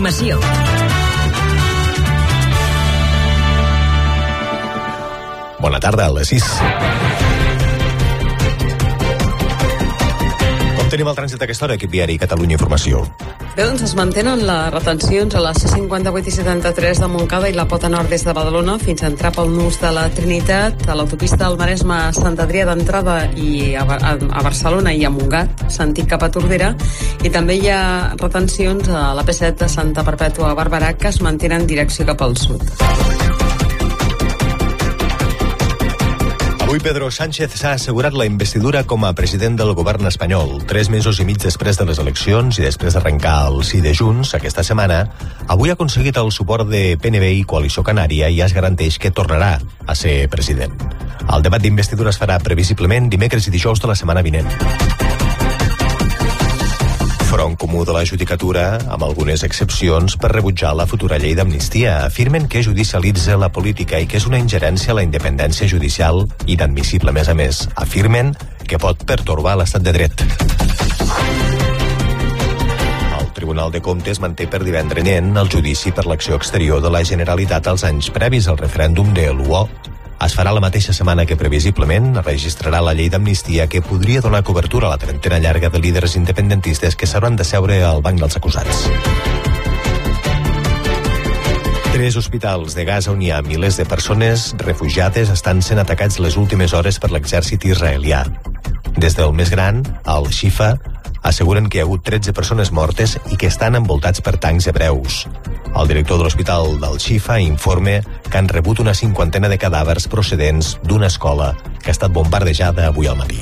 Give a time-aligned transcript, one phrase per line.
[0.00, 0.38] Informació.
[5.60, 6.46] Bona tarda, a les 6.
[10.78, 13.04] Com tenim el trànsit d'aquesta hora, equip viari Catalunya Informació?
[13.60, 17.66] Bé, doncs es mantenen les retencions a la C58 i 73 de Montcada i la
[17.68, 21.42] Pota Nord des de Badalona fins a entrar pel nus de la Trinitat, a l'autopista
[21.42, 26.08] del Maresme a Sant Adrià d'entrada i a, a, a Barcelona i a Montgat, sentit
[26.08, 26.72] cap a Tordera,
[27.20, 27.82] i també hi ha
[28.14, 32.24] retencions a la P7 de Santa Perpètua a Barberà que es mantenen en direcció cap
[32.24, 32.64] al sud.
[36.70, 40.60] Avui Pedro Sánchez s'ha assegurat la investidura com a president del govern espanyol.
[40.70, 44.36] Tres mesos i mig després de les eleccions i després d'arrencar el sí de Junts
[44.38, 45.00] aquesta setmana,
[45.50, 49.56] avui ha aconseguit el suport de PNB i Coalició Canària i es garanteix que tornarà
[49.58, 50.78] a ser president.
[51.26, 55.09] El debat d'investidura es farà previsiblement dimecres i dijous de la setmana vinent.
[57.30, 62.00] Front Comú de la Judicatura, amb algunes excepcions, per rebutjar la futura llei d'amnistia.
[62.02, 67.14] Afirmen que judicialitza la política i que és una ingerència a la independència judicial inadmissible.
[67.14, 68.34] A més a més, afirmen
[68.66, 70.24] que pot pertorbar l'estat de dret.
[73.20, 77.70] El Tribunal de Comptes manté per divendres el judici per l'acció exterior de la Generalitat
[77.70, 79.68] als anys previs al referèndum de l'UO
[80.26, 84.88] es farà la mateixa setmana que previsiblement registrarà la llei d'amnistia que podria donar cobertura
[84.88, 88.84] a la trentena llarga de líders independentistes que s'hauran de seure al banc dels acusats.
[91.92, 96.36] Tres hospitals de Gaza on hi ha milers de persones refugiades estan sent atacats les
[96.36, 98.22] últimes hores per l'exèrcit israelià.
[99.00, 100.74] Des del més gran, al Shifa,
[101.22, 105.26] asseguren que hi ha hagut 13 persones mortes i que estan envoltats per tancs hebreus.
[105.70, 108.00] El director de l'Hospital del Xifa informa
[108.30, 113.06] que han rebut una cinquantena de cadàvers procedents d'una escola que ha estat bombardejada avui
[113.06, 113.40] al matí.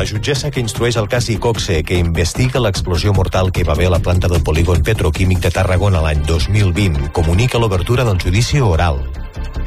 [0.00, 3.90] La jutgessa que instrueix el cas Icoxe, que investiga l'explosió mortal que hi va haver
[3.90, 9.02] a la planta del polígon petroquímic de Tarragona l'any 2020, comunica l'obertura del judici oral.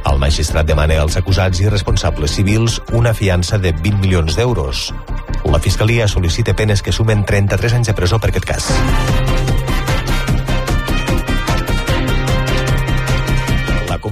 [0.09, 4.89] El magistrat demana als acusats i responsables civils una fiança de 20 milions d'euros.
[5.47, 9.52] La Fiscalia sol·licita penes que sumen 33 anys de presó per aquest cas.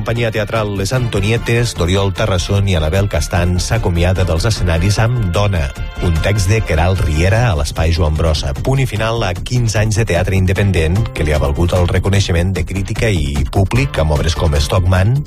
[0.02, 5.68] Companyia teatral Les Antonietes d'Oriol Tarrasson i Anabel Castan s'acomiada dels escenaris amb Dona,
[6.02, 8.56] un text de Queral Riera a l'Espai Joan Brossa.
[8.66, 12.50] Punt i final a 15 anys de teatre independent que li ha valgut el reconeixement
[12.58, 15.20] de crítica i públic amb obres com Stockman,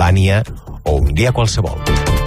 [0.00, 0.40] Vània
[0.88, 2.21] o Un dia qualsevol.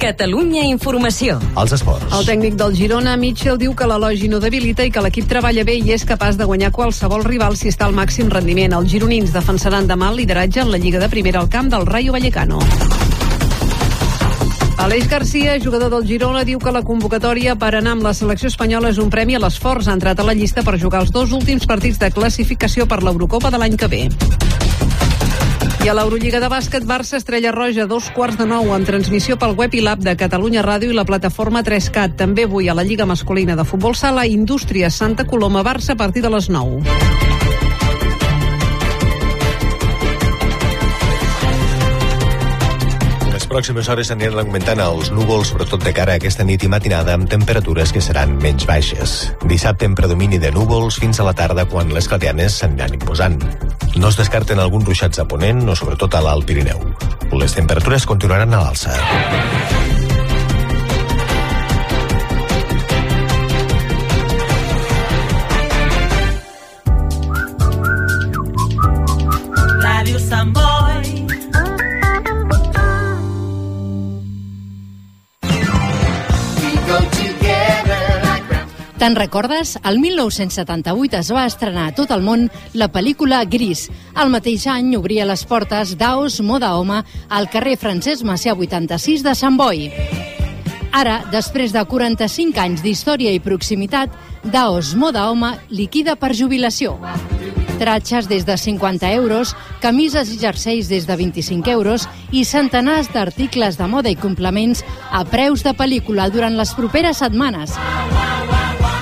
[0.00, 1.38] Catalunya Informació.
[1.58, 2.06] Els esports.
[2.14, 5.78] El tècnic del Girona, Mitchell, diu que l'elogi no debilita i que l'equip treballa bé
[5.80, 8.76] i és capaç de guanyar qualsevol rival si està al màxim rendiment.
[8.76, 12.14] Els gironins defensaran demà el lideratge en la Lliga de Primera al camp del Rayo
[12.14, 12.60] Vallecano.
[14.86, 18.92] Aleix Garcia, jugador del Girona, diu que la convocatòria per anar amb la selecció espanyola
[18.92, 19.88] és un premi a l'esforç.
[19.88, 23.50] Ha entrat a la llista per jugar els dos últims partits de classificació per l'Eurocopa
[23.50, 24.04] de l'any que ve.
[25.86, 29.76] A l'Eurolliga de bàsquet, Barça Estrella Roja, dos quarts de nou, amb transmissió pel web
[29.78, 32.16] i l'app de Catalunya Ràdio i la plataforma 3CAT.
[32.18, 36.26] També avui a la Lliga Masculina de Futbol Sala, Indústria Santa Coloma, Barça, a partir
[36.26, 37.45] de les 9.
[43.56, 47.30] Pròximes hores aniran augmentant els núvols, sobretot de cara a aquesta nit i matinada, amb
[47.32, 49.14] temperatures que seran menys baixes.
[49.48, 53.40] Dissabte en predomini de núvols fins a la tarda quan les clarianes s'aniran imposant.
[53.96, 56.84] No es descarten alguns ruixats a Ponent o sobretot a l'Alt Pirineu.
[57.32, 59.95] Les temperatures continuaran a l'alça.
[79.06, 79.76] Te'n recordes?
[79.86, 83.84] El 1978 es va estrenar a tot el món la pel·lícula Gris.
[84.18, 86.96] El mateix any obria les portes d'Aos Moda Home
[87.30, 89.92] al carrer Francesc Macià 86 de Sant Boi.
[90.90, 94.10] Ara, després de 45 anys d'història i proximitat,
[94.42, 96.98] Daos Moda Home liquida per jubilació.
[97.78, 103.78] Tratxes des de 50 euros, camises i jerseis des de 25 euros i centenars d'articles
[103.78, 104.82] de moda i complements
[105.12, 107.78] a preus de pel·lícula durant les properes setmanes.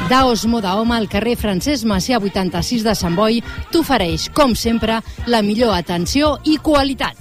[0.09, 3.39] Daos Moda Home al carrer Francesc Macià 86 de Sant Boi
[3.73, 4.99] t'ofereix, com sempre,
[5.33, 7.17] la millor atenció i qualitat.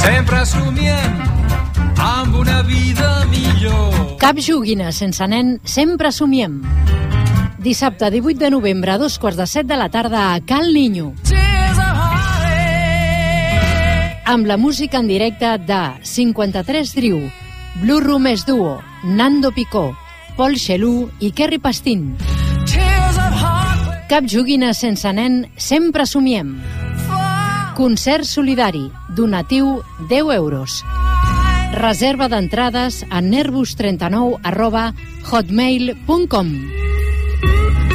[0.00, 1.20] Sempre somiem
[2.00, 4.16] amb una vida millor.
[4.24, 6.62] Cap joguina sense nen, sempre somiem.
[7.62, 11.12] Dissabte 18 de novembre a dos quarts de set de la tarda a Cal Niño.
[14.26, 17.20] Amb la música en directe de 53 Driu,
[17.78, 19.92] Blue Room és Duo, Nando Picó,
[20.36, 22.16] Paul Xelú i Kerry Pastin.
[24.10, 26.56] Cap joguina sense nen, sempre somiem.
[27.78, 30.82] Concert solidari, donatiu 10 euros.
[31.78, 34.94] Reserva d'entrades a nervus39 arroba
[35.30, 36.81] hotmail.com.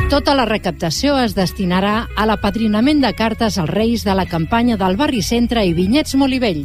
[0.07, 4.95] Tota la recaptació es destinarà a l'apadrinament de cartes als Reis de la campanya del
[4.95, 6.61] Barri Centre i Vinyets Molivell.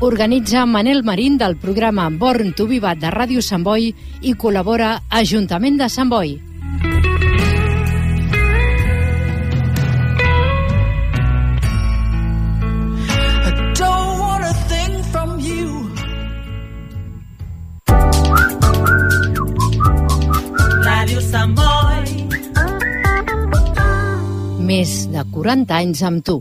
[0.00, 3.90] Organitza Manel Marín del programa Born to Vivat de Ràdio Sant Boi
[4.22, 6.38] i col·labora Ajuntament de Sant Boi.
[24.76, 26.34] Més de 40 anys amb tu.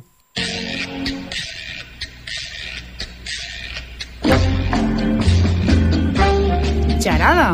[7.06, 7.46] Gerada.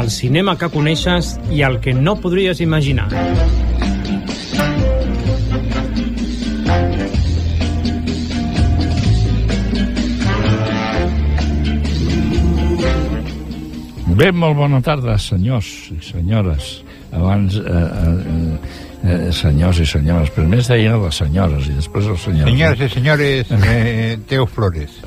[0.00, 3.06] El cinema que coneixes i el que no podries imaginar.
[14.16, 16.74] Bé, molt bona tarda, senyors i senyores.
[17.14, 22.26] Abans, eh, eh, eh, senyors i senyores, primer es deien les senyores i després els
[22.28, 22.50] senyors.
[22.50, 24.98] Senyores i senyores, eh, Teo Flores.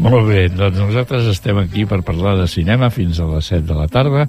[0.00, 3.78] Molt bé, doncs nosaltres estem aquí per parlar de cinema fins a les 7 de
[3.78, 4.26] la tarda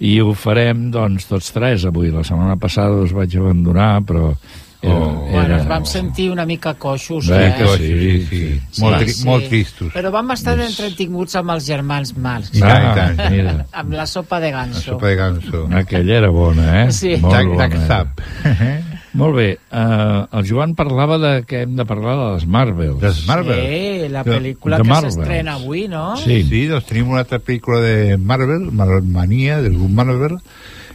[0.00, 2.08] i ho farem, doncs, tots tres avui.
[2.12, 4.32] La setmana passada us vaig abandonar, però
[4.82, 4.94] era...
[4.94, 5.16] Oh.
[5.30, 7.54] Bueno, ens vam sentir una mica coixos, Bé, eh?
[7.58, 8.60] que sí, sí.
[8.82, 9.24] Molt, Sí, tri sí.
[9.28, 9.92] molt tristos.
[9.94, 12.50] Però vam estar entretinguts amb els germans Marx.
[12.58, 12.88] Tant.
[13.20, 14.80] Ah, mira, amb la sopa de La ganso.
[14.80, 15.68] sopa de ganso.
[15.72, 16.92] aquella era bona, eh?
[16.92, 17.16] Sí.
[17.20, 17.68] Molt Tac, bona.
[17.68, 18.20] tac, sap.
[19.12, 23.02] Molt bé, eh, el Joan parlava de que hem de parlar de les Marvels.
[23.02, 23.58] Les Marvel.
[23.58, 25.14] Sí, la De- pel·lícula de que Marvels.
[25.16, 26.16] s'estrena avui, no?
[26.16, 26.42] Sí.
[26.48, 30.38] Sí, doncs tenim una altra pel·lícula de Marvel, Marvel Mania, del grup Marvel,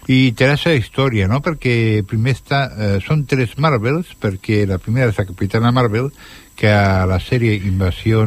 [0.08, 2.70] i té la seva història, no?, perquè primer està...
[2.78, 6.12] Eh, són tres Marvels, perquè la primera és la Capitana Marvel,
[6.56, 8.24] que a la sèrie Invasió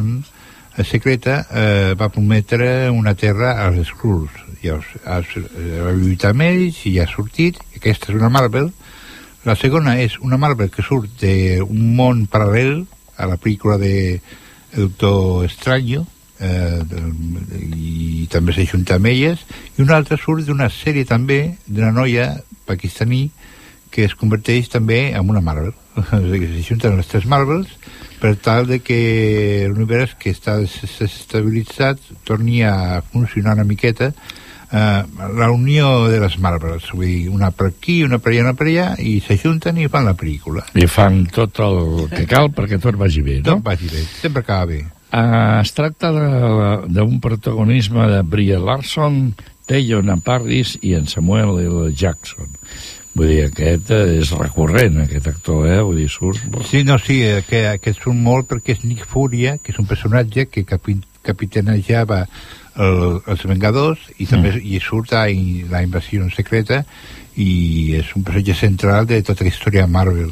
[0.83, 4.31] Secreta eh, va prometre una terra als Skrulls.
[4.61, 5.17] Llavors, ha,
[5.83, 7.57] va lluitar amb ells i ha sortit.
[7.75, 8.69] Aquesta és una Marvel.
[9.49, 12.83] La segona és una Marvel que surt d'un món paral·lel
[13.17, 14.19] a la pel·lícula de
[14.75, 16.03] Doctor Extraño,
[16.37, 16.83] eh,
[17.73, 19.41] i també s'ajunta amb elles,
[19.73, 22.27] i una altra surt d'una sèrie també d'una noia
[22.69, 23.31] pakistaní
[23.89, 25.73] que es converteix també en una Marvel.
[25.97, 27.73] s'ajunten les tres Marvels
[28.21, 34.13] per tal de que l'univers que està des- desestabilitzat torni a funcionar una miqueta
[34.71, 35.03] eh,
[35.37, 38.67] la unió de les Marvels, vull dir, una per aquí, una per allà, una per
[38.69, 40.65] allà, i s'ajunten i fan la pel·lícula.
[40.77, 43.55] I fan tot el que cal perquè tot vagi bé, no?
[43.55, 44.83] Tot vagi bé, sempre acaba bé.
[45.09, 46.11] Uh, es tracta
[46.85, 49.33] d'un protagonisme de Brie Larson,
[49.69, 51.89] Taylor Parris i en Samuel L.
[51.93, 52.49] Jackson.
[53.17, 55.79] Vull dir, aquest eh, és recurrent, aquest actor, eh?
[55.81, 56.45] Vull dir, surt...
[56.69, 60.45] Sí, no, sí, que, que surt molt perquè és Nick Furia, que és un personatge
[60.47, 62.21] que capi, capitanejava
[62.79, 64.65] el, els Vengadors i també Mm.
[64.65, 66.85] i surt a in- la invasió secreta
[67.35, 70.31] i és un personatge central de tota la història de Marvel.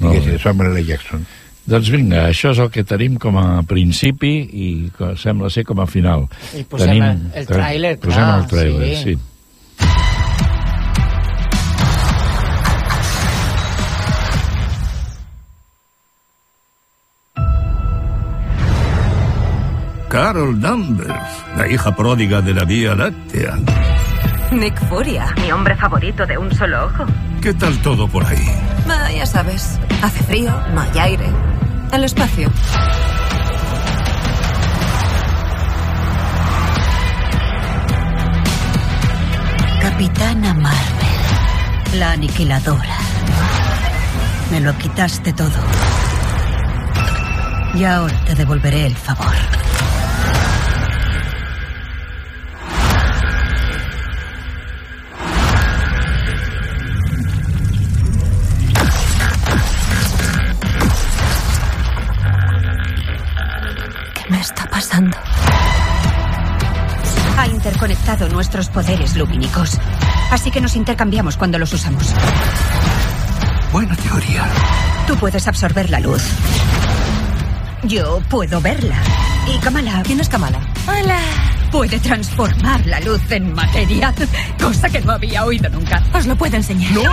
[0.00, 0.38] Diguéssim, bé.
[0.42, 0.84] Samuel L.
[0.86, 1.26] Jackson.
[1.70, 5.86] Doncs vinga, això és el que tenim com a principi i sembla ser com a
[5.86, 6.24] final.
[6.56, 9.02] I posem tenim, el- el tràiler, Posem clar, el tràiler, sí.
[9.14, 9.18] sí.
[20.10, 21.14] Carol Danvers,
[21.56, 23.56] la hija pródiga de la Vía Láctea.
[24.50, 27.06] Nick Furia, mi hombre favorito de un solo ojo.
[27.40, 28.44] ¿Qué tal todo por ahí?
[28.88, 31.26] Ah, ya sabes, hace frío, no hay aire.
[31.92, 32.50] El espacio.
[39.80, 42.98] Capitana Marvel, la aniquiladora.
[44.50, 45.60] Me lo quitaste todo.
[47.74, 49.36] Y ahora te devolveré el favor.
[68.18, 69.78] Nuestros poderes lumínicos.
[70.30, 72.12] Así que nos intercambiamos cuando los usamos.
[73.72, 74.48] Buena teoría.
[75.06, 76.22] Tú puedes absorber la luz.
[77.84, 78.96] Yo puedo verla.
[79.46, 80.02] Y Kamala.
[80.04, 80.58] ¿Quién es Kamala?
[80.88, 81.20] Hola.
[81.70, 84.12] puede transformar la luz en materia,
[84.60, 86.02] cosa que no había oído nunca.
[86.12, 86.92] Os lo puedo enseñar.
[86.92, 87.12] ¡No!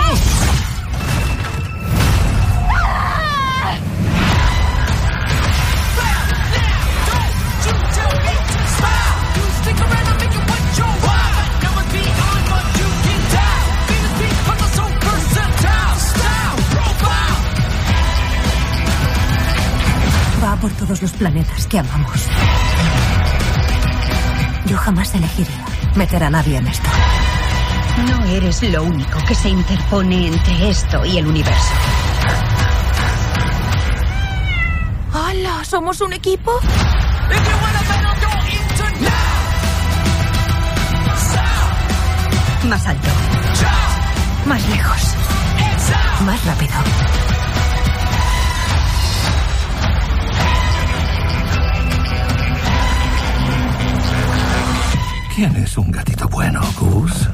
[20.98, 22.26] Todos los planetas que amamos.
[24.66, 25.64] Yo jamás elegiría
[25.94, 26.88] meter a nadie en esto.
[28.08, 31.72] No eres lo único que se interpone entre esto y el universo.
[35.12, 35.64] ¡Hala!
[35.64, 36.52] ¿Somos un equipo?
[42.68, 43.08] Más alto.
[44.46, 45.14] Más lejos.
[46.24, 47.27] Más rápido.
[55.38, 57.28] ¿Quién es un gatito bueno, Gus?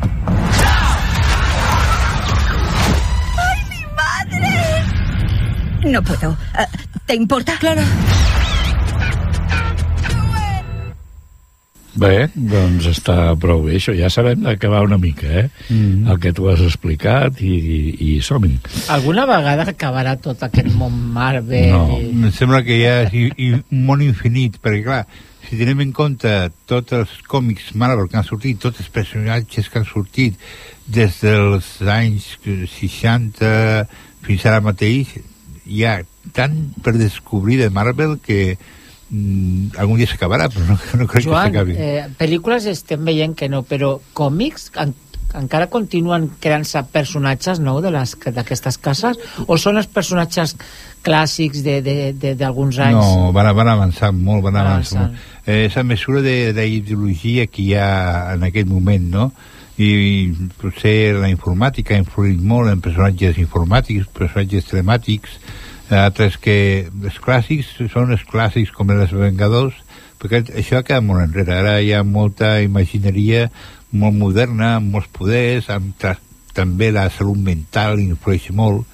[5.84, 6.32] No puedo.
[6.58, 6.66] Eh,
[7.06, 7.56] ¿Te importa?
[7.58, 7.82] Claro.
[11.94, 13.92] Bé, doncs està prou bé, això.
[13.94, 15.44] Ja sabem de què va una mica, eh?
[15.70, 16.08] Mm.
[16.11, 18.56] El que tu has explicat i, i, i som-hi.
[18.90, 21.68] Alguna vegada acabarà tot aquest món Marvel?
[21.70, 22.00] No.
[22.00, 25.04] i- Em sembla que ja és i, i un món infinit, perquè clar,
[25.49, 26.31] si tenem en compte
[26.71, 30.41] tots els còmics Marvel que han sortit, tots els personatges que han sortit
[30.87, 33.53] des dels anys 60
[34.25, 35.17] fins ara mateix,
[35.65, 35.99] hi ha
[36.37, 41.31] tant per descobrir de Marvel que mm, algun dia s'acabarà, però no, no crec que
[41.31, 41.77] Joan, s'acabi.
[41.77, 44.95] eh, pel·lícules estem veient que no, però còmics en,
[45.35, 50.55] encara continuen creant-se personatges nou d'aquestes cases o són els personatges
[51.04, 52.96] clàssics de- de- de- d'alguns anys?
[52.96, 55.18] No, van, van avançar molt, van Van avançar molt.
[55.46, 59.32] Eh, és a mesura de, de ideologia que hi ha en aquest moment, no?
[59.76, 65.38] I, i potser la informàtica ha influït molt en personatges informàtics, personatges telemàtics,
[65.90, 69.75] eh, altres que els clàssics són els clàssics com els Vengadors,
[70.23, 71.52] perquè això ha quedat molt enrere.
[71.58, 73.50] Ara hi ha molta imagineria
[73.92, 75.92] molt moderna, amb molts poders, amb
[76.54, 78.87] també la salut mental influeix molt,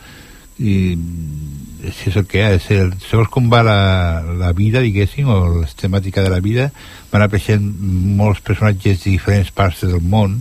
[0.59, 0.97] i
[1.89, 3.79] és el que és el, segons com va la,
[4.39, 6.71] la vida, diguéssim, o la temàtica de la vida,
[7.13, 7.65] van apareixent
[8.21, 10.41] molts personatges de diferents parts del món,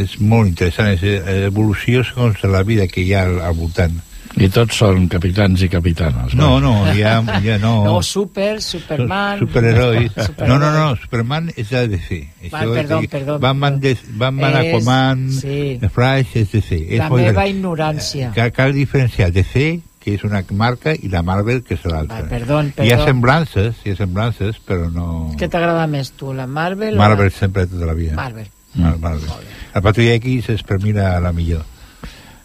[0.00, 4.00] és molt interessant, és evolució segons la vida que hi ha al, al voltant.
[4.34, 6.32] I tots són capitans i capitanes.
[6.34, 7.74] No, no, hi ha, hi ha no...
[7.86, 9.38] No, Super, Superman...
[9.44, 10.10] Superherois.
[10.26, 10.48] Superherois.
[10.50, 12.18] No, no, no, Superman és de DC.
[12.50, 15.58] Va, perdó, perdó, Batman, de, Batman És- Aquaman, sí.
[15.94, 16.80] Flash és DC.
[16.88, 17.52] És La meva diferent.
[17.56, 18.32] ignorància.
[18.34, 19.62] Cal, cal diferenciar DC,
[20.04, 22.24] que és una marca, i la Marvel, que és l'altra.
[22.24, 23.04] Va, perdó, Hi ha perdó.
[23.06, 25.06] semblances, hi ha semblances, però no...
[25.38, 26.98] Què t'agrada més, tu, la Marvel?
[26.98, 27.36] o Marvel la...
[27.38, 28.18] sempre tota la vida.
[28.18, 28.50] Marvel.
[28.74, 29.30] Mar- Marvel.
[29.72, 31.62] La Patrulla X és per mi la, la millor.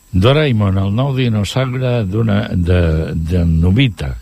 [0.10, 2.82] Doraemon, el nou dinosaure de,
[3.14, 4.16] de Nobita.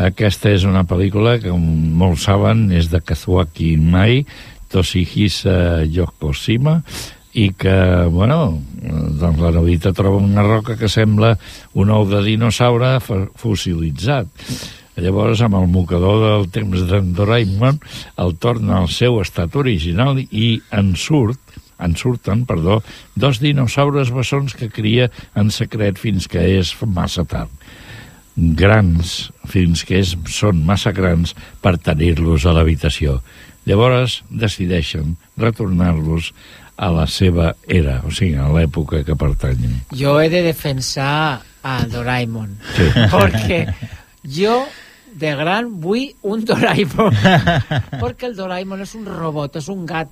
[0.00, 1.66] Aquesta és una pel·lícula que, com
[2.00, 4.22] molts saben, és de Kazuaki Mai,
[4.72, 6.78] Toshihisa Yokoshima,
[7.36, 7.76] i que,
[8.12, 8.62] bueno,
[9.20, 11.34] doncs la Nobita troba una roca que sembla
[11.76, 14.32] un ou de dinosaure fossilitzat.
[14.96, 17.80] Llavors, amb el mocador del temps d'en Doraemon,
[18.20, 21.40] el torna al seu estat original i en surt,
[21.84, 22.80] en surten, perdó,
[23.14, 27.50] dos dinosaures bessons que cria en secret fins que és massa tard.
[28.36, 33.20] Grans, fins que és, són massa grans per tenir-los a l'habitació.
[33.68, 36.32] Llavors decideixen retornar-los
[36.82, 39.82] a la seva era, o sigui, a l'època que pertanyen.
[39.94, 42.56] Jo he de defensar a Doraemon.
[42.74, 42.88] Sí.
[43.12, 43.66] Porque
[44.22, 44.64] yo
[45.14, 47.14] de gran vull un Doraemon.
[48.02, 50.10] Porque el Doraemon és un robot, és un gat.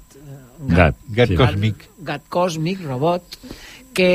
[0.68, 1.36] Gat, Gat sí.
[1.38, 1.86] còsmic.
[2.04, 3.38] gat còsmic, robot,
[3.96, 4.10] que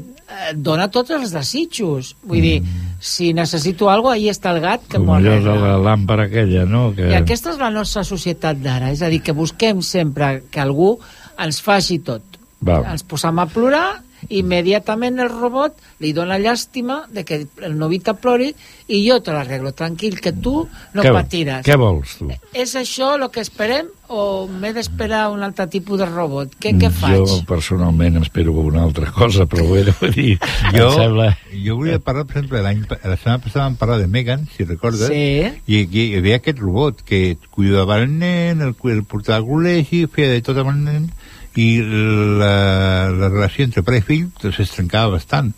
[0.00, 2.14] eh, dona tots els desitjos.
[2.24, 2.62] Vull dir,
[3.00, 6.24] si necessito alguna cosa, ahí està el gat que Com m'ho allò de la làmpara
[6.30, 6.90] aquella, no?
[6.96, 7.10] Que...
[7.12, 10.98] I aquesta és la nostra societat d'ara, és a dir, que busquem sempre que algú
[11.40, 12.22] ens faci tot.
[12.60, 12.84] Val.
[12.92, 18.52] Ens posam a plorar, immediatament el robot li dona llàstima de que el Novita plori
[18.90, 21.64] i jo te l'arreglo tranquil, que tu no què, patiràs.
[21.66, 22.28] Què vols, tu?
[22.52, 26.56] És això el que esperem o m'he d'esperar un altre tipus de robot?
[26.58, 27.20] Què, què faig?
[27.22, 30.32] Jo personalment espero una altra cosa, però ho he de dir.
[30.74, 31.28] Jo, Em sembla...
[31.64, 35.06] jo volia parlar, per exemple, l'any la setmana passada vam parlar de Megan, si recordes,
[35.06, 35.46] Sí.
[35.66, 40.04] i, i hi havia aquest robot que cuidava el nen, el, el portava al col·legi,
[40.10, 41.10] feia de tot amb el nen,
[41.56, 45.52] i la, la relació entre pare i fill doncs, es trencava bastant,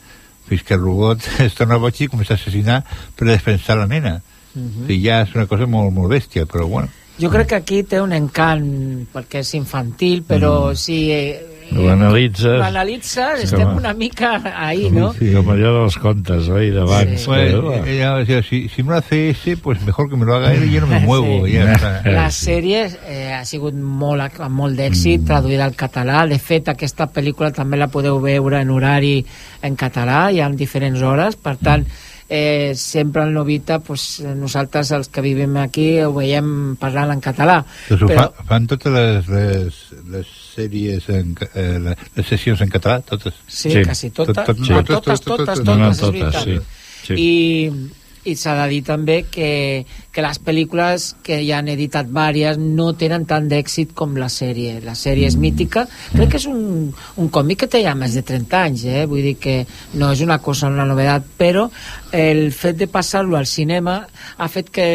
[0.48, 2.82] fins que el robot es torna boig i comença a assassinar
[3.16, 4.20] per defensar la nena.
[4.54, 4.82] Mhm.
[4.84, 6.88] o sigui, ja és una cosa molt, molt bèstia, però bueno.
[7.20, 10.76] Jo crec que aquí té un encant, perquè és infantil, però Mm.
[10.76, 11.40] si eh,
[11.74, 12.58] L'analitzes...
[12.60, 13.78] l'analitzes, Sí, estem home.
[13.78, 15.12] una mica ahí, ¿no?
[15.14, 17.24] Sí, com allò dels contes, oi, d'abans.
[17.24, 20.34] Pues, que- ella decía, si, si me lo hace ese, pues mejor que me lo
[20.36, 21.46] haga él y yo no me muevo.
[21.46, 21.52] Sí.
[21.52, 22.02] y ya está.
[22.04, 26.26] La sèrie eh, ha sigut molt, molt d'èxit, traduïda al català.
[26.28, 29.24] De fet, aquesta pel·lícula també la podeu veure en horari
[29.62, 31.84] en català, hi ha diferents hores, per tant,
[32.28, 37.60] eh, sempre al Novita, pues, nosaltres els que vivim aquí ho veiem parlant en català.
[37.90, 43.00] Ho Però, fa, fan totes les, les, les sèries, en, eh, les sessions en català,
[43.00, 43.34] totes.
[43.46, 43.82] Sí, sí.
[43.84, 44.34] quasi totes.
[44.36, 46.44] Tot- tot- no, tot- totes, tot- tot- totes, tot- totes, No, no, és totes, veritat.
[46.44, 46.78] sí.
[47.02, 47.14] Sí.
[47.18, 47.90] I,
[48.30, 52.92] i s'ha de dir també que, que les pel·lícules que ja han editat vàries no
[52.94, 54.76] tenen tant d'èxit com la sèrie.
[54.84, 55.88] La sèrie és mítica.
[56.12, 59.02] Crec que és un, un còmic que té ja més de 30 anys, eh?
[59.10, 59.56] vull dir que
[59.98, 61.64] no és una cosa, una novedat, però
[62.12, 64.06] el fet de passar-lo al cinema
[64.38, 64.86] ha fet que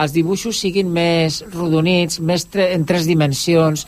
[0.00, 3.84] els dibuixos siguin més rodonits, més tre en tres dimensions,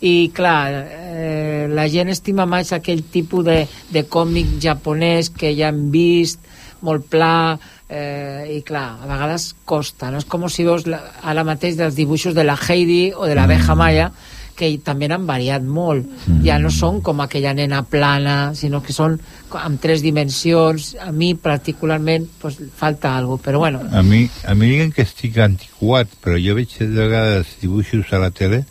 [0.00, 3.58] i clar, eh, la gent estima més aquell tipus de,
[3.92, 6.40] de còmic japonès que ja hem vist,
[6.80, 7.58] molt pla,
[7.90, 10.22] eh, i clar, a vegades costa, no?
[10.22, 13.46] És com si veus la, ara mateix dels dibuixos de la Heidi o de la
[13.50, 14.10] Beja Maya,
[14.60, 16.08] que també han variat molt.
[16.44, 19.16] Ja no són com aquella nena plana, sinó que són
[19.56, 20.90] amb tres dimensions.
[21.00, 25.38] A mi, particularment, pues, falta cosa, però bueno, A mi, a mi diguen que estic
[25.38, 28.64] antiquat, però jo veig de vegades dibuixos a la tele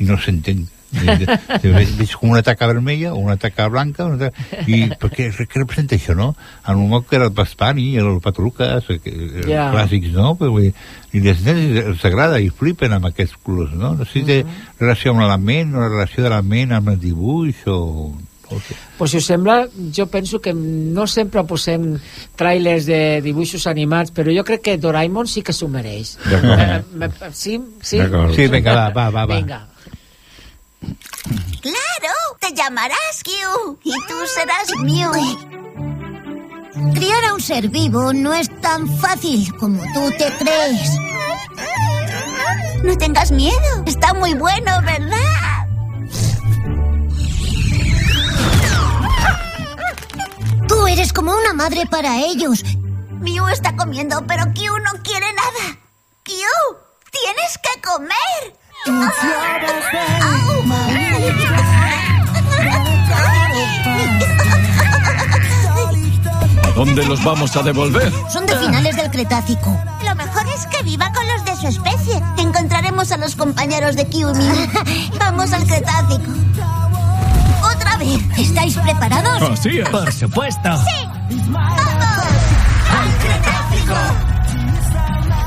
[0.00, 0.66] i no s'entén.
[1.62, 5.94] veig, com una taca vermella o una taca blanca una taca, i perquè què representa
[5.94, 6.32] això, no?
[6.66, 9.68] En un moment que era el Paspani, el Patrucas els Ja.
[9.70, 10.34] clàssics, no?
[10.40, 10.74] Però, vull dir,
[11.14, 13.94] i les nens els agrada i flipen amb aquests colors, no?
[13.94, 14.40] No sé si té
[14.80, 17.78] relació amb la ment o la relació de la ment amb el dibuix o...
[18.50, 18.74] o què.
[18.98, 19.60] Pues si us sembla,
[19.94, 21.92] jo penso que no sempre posem
[22.34, 26.16] trailers de dibuixos animats, però jo crec que Doraemon sí que s'ho mereix.
[26.26, 26.82] Eh,
[27.30, 28.02] sí, sí.
[28.34, 29.26] Sí, vinga, va, va, va.
[29.30, 29.69] va.
[30.80, 35.12] Claro, te llamarás Q y tú serás Mew.
[36.94, 40.90] Criar a un ser vivo no es tan fácil como tú te crees.
[42.82, 45.68] No tengas miedo, está muy bueno, ¿verdad?
[50.66, 52.64] Tú eres como una madre para ellos.
[53.20, 55.78] Mew está comiendo, pero Q no quiere nada.
[56.24, 56.32] Q,
[57.10, 58.59] tienes que comer.
[58.86, 58.92] ¿A
[66.74, 68.10] dónde los vamos a devolver?
[68.32, 69.78] Son de finales del Cretácico.
[70.04, 72.22] Lo mejor es que viva con los de su especie.
[72.38, 74.48] Encontraremos a los compañeros de Kiumi.
[75.18, 76.30] Vamos al Cretácico.
[77.62, 78.18] Otra vez.
[78.38, 79.42] ¿Estáis preparados?
[79.58, 79.88] Así es.
[79.90, 80.62] Por supuesto.
[80.62, 81.84] ¡Vamos!
[82.90, 83.94] ¡Al Cretácico!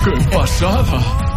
[0.04, 1.33] ¡Qué pasada!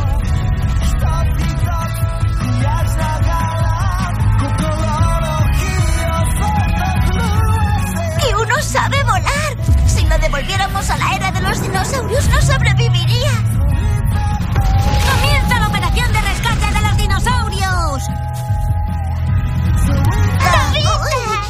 [8.67, 9.57] Sabe volar!
[9.87, 13.33] Si lo devolviéramos a la era de los dinosaurios, no sobreviviría.
[15.11, 18.03] ¡Comienza la operación de rescate de los dinosaurios!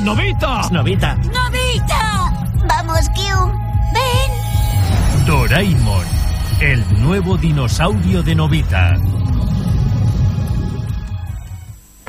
[0.01, 0.69] ¡Novita!
[0.71, 0.71] Novita.
[0.71, 1.15] Novita.
[1.17, 2.33] ¡Novita!
[2.69, 3.37] ¡Vamos, Kiu!
[3.95, 5.27] ¡Ven!
[5.27, 6.07] Doraemon.
[6.61, 8.97] El nuevo dinosaurio de Novita.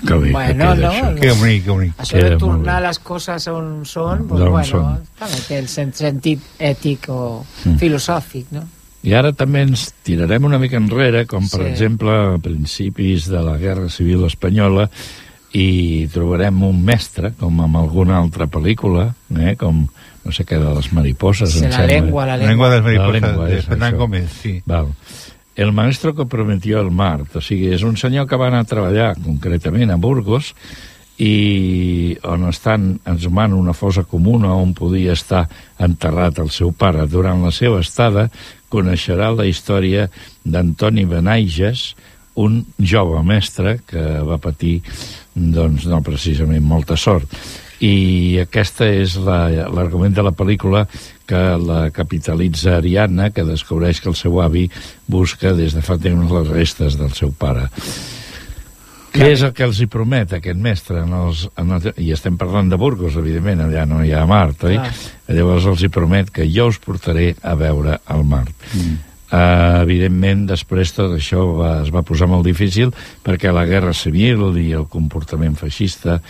[0.06, 1.20] Que bé, que Bueno, queda no, això.
[1.20, 1.94] Que bonic, que bonic.
[1.98, 5.00] Això de Queda molt tornar les coses on són, pues, D'on bueno, són.
[5.18, 7.78] també té el sen- sentit ètic o Mm.
[7.78, 8.64] filosòfic, no?
[9.04, 11.68] I ara també ens tirarem una mica enrere, com per Sí.
[11.68, 14.90] exemple a principis de la Guerra Civil Espanyola,
[15.54, 19.88] i trobarem un mestre, com amb alguna altra pel·lícula, eh, com
[20.26, 21.88] no sé què, de les mariposas, Sí, la sembla.
[21.88, 23.98] lengua, la La lengua de las mariposas, La lengua, de Fernán això.
[23.98, 24.62] Gómez, sí.
[24.66, 24.88] Val.
[25.58, 28.70] El maestro que prometió el Mart, o sigui, és un senyor que va anar a
[28.70, 30.52] treballar concretament a Burgos
[31.18, 35.48] i on estan exhumant una fosa comuna on podia estar
[35.82, 37.08] enterrat el seu pare.
[37.10, 38.28] Durant la seva estada
[38.70, 40.06] coneixerà la història
[40.46, 41.96] d'Antoni Benaiges,
[42.38, 44.84] un jove mestre que va patir,
[45.34, 47.34] doncs, no precisament molta sort.
[47.84, 50.88] I aquesta és la- l'argument la, de la pel·lícula
[51.28, 54.70] que la capitalitza Ariadna, que descobreix que el seu avi
[55.08, 57.68] busca des de fa temps les restes del seu pare.
[59.18, 61.02] Què és el que els hi promet aquest mestre?
[61.02, 64.64] En els, en els, I estem parlant de Burgos, evidentment, allà no hi ha Mart,
[64.70, 64.78] oi?
[64.78, 64.92] Clar.
[65.38, 68.54] Llavors els hi promet que jo us portaré a veure el Mart.
[68.74, 68.98] Mm.
[69.28, 72.94] Uh, evidentment, després tot això va, es va posar molt difícil
[73.26, 76.22] perquè la guerra civil i el comportament feixista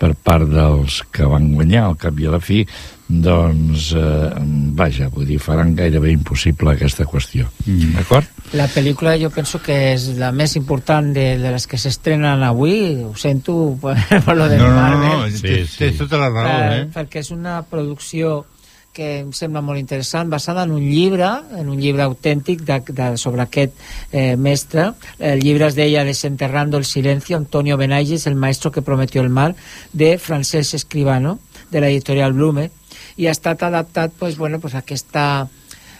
[0.00, 2.62] per part dels que van guanyar al cap i a la fi,
[3.08, 4.30] doncs, eh,
[4.76, 7.46] vaja, vull dir, faran gairebé impossible aquesta qüestió.
[7.66, 7.92] Mm.
[8.00, 8.32] D'acord?
[8.56, 12.96] La pel·lícula jo penso que és la més important de, de les que s'estrenen avui,
[13.04, 15.16] ho sento per, per lo de No, no, no, Marvel.
[15.30, 15.78] no, sí, sí.
[15.84, 16.84] tens tota la raó, Per- eh?
[16.96, 18.44] Perquè és una producció
[18.96, 21.28] que em sembla molt interessant, basada en un llibre,
[21.60, 23.74] en un llibre autèntic de, de, sobre aquest
[24.10, 24.88] eh, mestre.
[25.18, 29.56] El llibre es deia Desenterrando el silencio, Antonio Benayes, el maestro que prometió el mal,
[29.92, 31.38] de Francesc Escribano,
[31.70, 32.70] de l'editorial Blume,
[33.16, 35.48] i ha estat adaptat pues, bueno, pues, a aquesta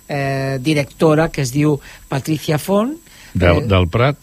[0.09, 1.77] eh, directora que es diu
[2.09, 2.97] Patricia Font.
[3.35, 4.17] Del, Eh, del Prat?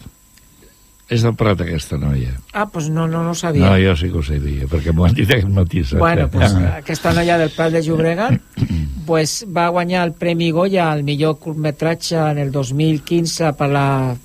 [1.13, 2.31] És del Prat, aquesta noia.
[2.53, 3.67] Ah, pues no, no, no ho sabia.
[3.69, 5.83] No, jo sí que ho sabia, perquè m'ho han dit aquest matí.
[5.83, 5.99] saps?
[5.99, 6.77] Bueno, pues, Ah.
[6.79, 8.39] aquesta noia del Prat de Llobregat
[9.05, 14.15] pues, va guanyar el Premi Goya al millor curtmetratge en el 2015 per la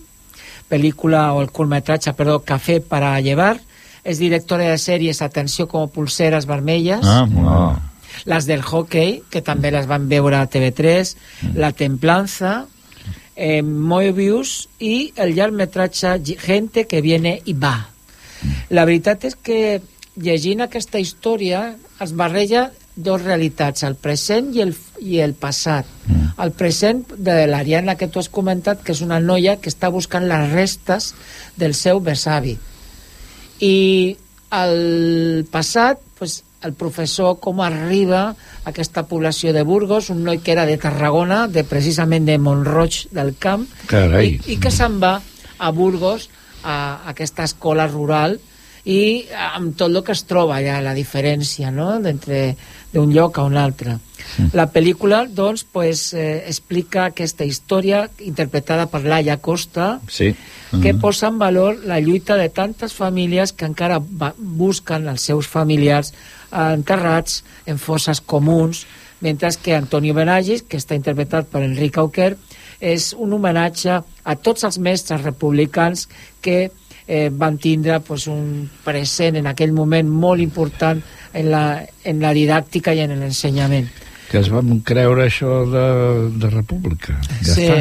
[0.69, 3.59] pel·lícula, o el curtmetratge, perdó, Café para llevar.
[4.05, 7.01] És directora de sèries Atenció com pulseres vermelles.
[7.05, 7.83] Ah, no.
[8.25, 11.13] les del hockey, que també les van veure a TV3,
[11.55, 12.67] La Templanza,
[13.39, 17.77] eh, Moebius i el llargmetratge Gente que viene i va.
[18.75, 19.81] La veritat és que
[20.19, 21.63] llegint aquesta història
[22.03, 25.87] es barreja dos realitats, el present i el, i el passat.
[26.43, 30.27] El present de l'Ariana que tu has comentat, que és una noia que està buscant
[30.27, 31.13] les restes
[31.57, 32.57] del seu besavi.
[33.63, 33.79] I
[34.59, 40.53] el passat, pues, el professor com arriba a aquesta població de Burgos, un noi que
[40.53, 44.35] era de Tarragona, de precisament de Montroig del Camp, Carai.
[44.47, 45.21] i, i que se'n va
[45.59, 46.29] a Burgos,
[46.65, 46.75] a,
[47.07, 48.39] a aquesta escola rural,
[48.89, 51.99] i amb tot el que es troba allà, la diferència no?
[52.01, 52.57] d'entre
[52.95, 53.99] d'un lloc a un altre.
[54.57, 60.35] La pel·lícula, doncs, pues, eh, explica aquesta història interpretada per Laia Costa, Sí.
[60.83, 65.47] que posa en valor la lluita de tantes famílies que encara va, busquen els seus
[65.49, 66.15] familiars
[66.53, 68.87] enterrats en fosses comuns,
[69.21, 72.37] mentre que Antonio Benagis, que està interpretat per Enric Auquer,
[72.81, 76.07] és un homenatge a tots els mestres republicans
[76.41, 76.71] que
[77.09, 81.01] eh, van tindre pues, un present en aquell moment molt important
[81.35, 81.65] en la,
[82.05, 83.89] en la didàctica i en l'ensenyament.
[84.29, 85.85] Que es van creure això de,
[86.39, 87.17] de república.
[87.43, 87.65] Ja Sí.
[87.65, 87.79] està.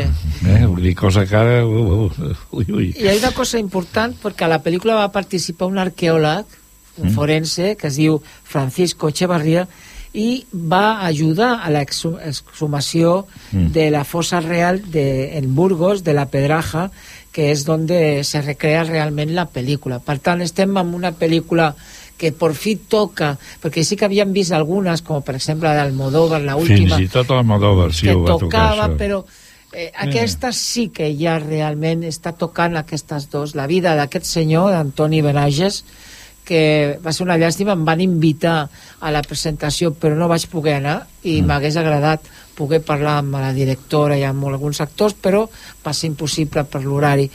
[0.47, 0.61] Eh?
[0.65, 1.57] Vull dir, cosa que ara...
[1.67, 2.85] Uh, uh, ui, ui.
[2.95, 6.56] I hi ha una cosa important, perquè a la pel·lícula va participar un arqueòleg,
[6.97, 7.13] Mm.
[7.15, 9.67] forense, que es diu Francisco Echevarría,
[10.13, 13.71] i va ajudar a l'exhumació Mm.
[13.71, 16.89] de la fossa real de, en Burgos, de la Pedraja,
[17.31, 19.99] que és on se recrea realment la pel·lícula.
[19.99, 21.75] Per tant, estem en una pel·lícula
[22.17, 26.55] que per fi toca, perquè sí que havíem vist algunes, com per exemple d'Almodóvar, la
[26.57, 28.97] última, Fins i tot el Modóvar, sí, que ho va tocar, tocava, això.
[28.97, 29.23] però
[29.71, 35.21] eh, aquesta sí que ja realment està tocant aquestes dos, la vida d'aquest senyor, d'Antoni
[35.21, 35.83] Benages,
[36.47, 38.69] que va ser una llàstima, em van invitar
[39.03, 41.45] a la presentació, però no vaig poder anar i Mm.
[41.45, 42.21] m'hagués agradat
[42.55, 45.49] poder parlar amb la directora i amb alguns actors, però
[45.85, 47.29] va ser impossible per l'horari.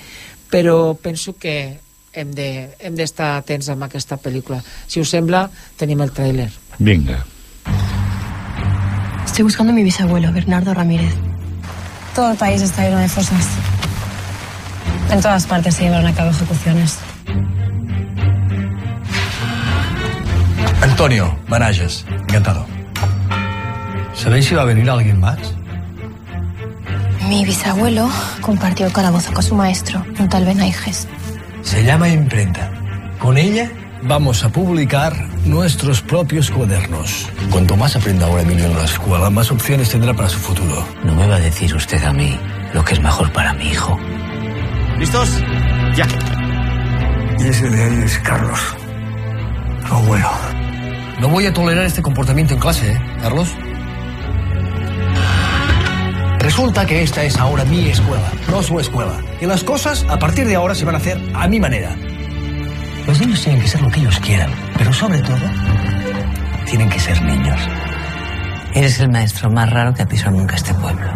[0.50, 1.78] Però penso que
[2.12, 4.62] hem de- hem d'estar atents amb aquesta pel·lícula.
[4.86, 6.50] Si us sembla, tenim el tràiler.
[6.78, 7.24] Vinga.
[9.26, 11.14] Estoy buscando a mi bisabuelo, Bernardo Ramírez.
[12.14, 13.46] Todo el país está lleno de fosas.
[15.10, 16.98] En todas partes se llevan a cabo ejecuciones.
[20.82, 22.66] Antonio, Manages, encantado.
[24.14, 25.38] ¿Sabéis si va a venir alguien más?
[27.28, 31.06] Mi bisabuelo compartió el calabozo con su maestro, un tal Benaiges.
[31.62, 32.72] Se llama imprenta.
[33.20, 33.70] Con ella
[34.02, 35.14] vamos a publicar
[35.44, 37.28] nuestros propios cuadernos.
[37.50, 40.84] Cuanto más aprenda ahora Emilio en la escuela, más opciones tendrá para su futuro.
[41.04, 42.36] No me va a decir usted a mí
[42.74, 43.96] lo que es mejor para mi hijo.
[44.98, 45.30] ¿Listos?
[45.94, 46.08] Ya.
[47.38, 48.60] Y ese de ahí es Carlos.
[49.86, 50.61] Tu abuelo.
[51.20, 53.48] No voy a tolerar este comportamiento en clase, ¿eh, Carlos?
[56.40, 59.20] Resulta que esta es ahora mi escuela, no su escuela.
[59.40, 61.94] Y las cosas, a partir de ahora, se van a hacer a mi manera.
[63.06, 65.38] Los niños tienen que ser lo que ellos quieran, pero sobre todo,
[66.66, 67.60] tienen que ser niños.
[68.74, 71.06] Eres el maestro más raro que ha pisado nunca este pueblo.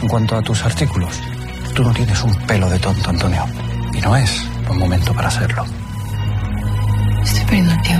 [0.00, 1.20] En cuanto a tus artículos,
[1.74, 3.44] tú no tienes un pelo de tonto, Antonio.
[3.92, 5.64] Y no es buen momento para hacerlo.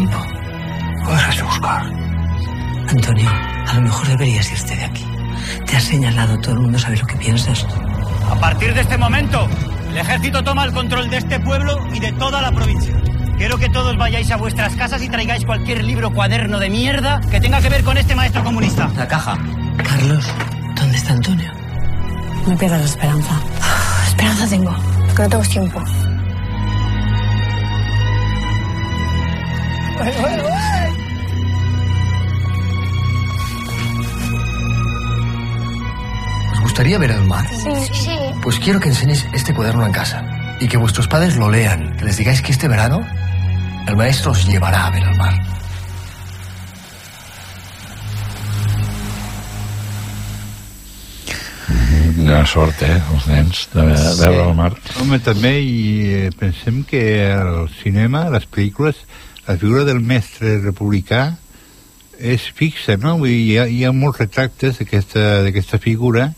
[0.02, 0.26] Tiempo.
[1.04, 1.82] Puedes de buscar.
[2.88, 3.30] Antonio,
[3.68, 5.06] a lo mejor deberías irte de aquí.
[5.64, 7.64] Te has señalado, todo el mundo sabe lo que piensas.
[8.28, 9.48] A partir de este momento,
[9.90, 13.00] el ejército toma el control de este pueblo y de toda la provincia.
[13.38, 17.40] Quiero que todos vayáis a vuestras casas y traigáis cualquier libro cuaderno de mierda que
[17.40, 18.90] tenga que ver con este maestro comunista.
[18.96, 19.38] La caja.
[19.84, 20.26] Carlos,
[20.74, 21.52] ¿dónde está Antonio?
[22.48, 23.40] No pierdas la esperanza.
[24.08, 24.74] Esperanza tengo,
[25.14, 25.80] que no tengo tiempo.
[36.52, 37.46] ¿Os gustaría ver el mar?
[37.48, 38.16] Sí, sí.
[38.42, 40.24] Pues quiero que enseñéis este cuaderno en casa
[40.60, 43.00] y que vuestros padres lo lean, que les digáis que este verano
[43.86, 45.34] el maestro os llevará a ver el mar.
[52.22, 54.20] Una sort, eh, els nens, de, de Sí.
[54.20, 54.72] veure el mar.
[55.00, 55.78] Home, també i
[56.26, 57.00] eh, pensem que
[57.32, 58.98] el cinema, les pel·lícules,
[59.46, 61.32] la figura del mestre republicà
[62.18, 63.16] és fixa, no?
[63.18, 66.30] Vull dir, hi ha, hi ha molts retractes d'aquesta figura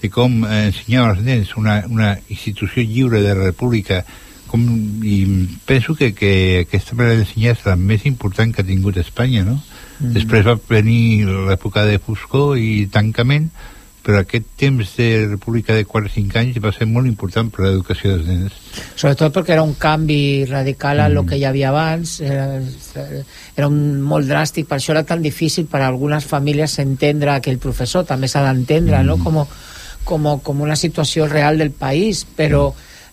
[0.00, 4.02] de com eh, ensenyava als nens una, una institució lliure de la república
[4.50, 4.62] com,
[5.06, 6.32] i penso que, que
[6.64, 9.60] aquesta manera d'ensenyar és la més important que ha tingut Espanya, no?
[10.00, 10.14] Mm.
[10.16, 13.50] Després va venir l'època de Foscor i tancament,
[14.04, 17.64] però aquest temps de república de 4 o 5 anys va ser molt important per
[17.64, 18.58] a l'educació dels nens.
[18.94, 22.46] sobretot perquè era un canvi radical a lo que hi havia abans era,
[23.56, 27.58] era un, molt dràstic per això era tan difícil per a algunes famílies entendre aquell
[27.58, 29.18] professor també s'ha d'entendre no?
[29.22, 29.42] com,
[30.04, 32.70] com, com una situació real del país però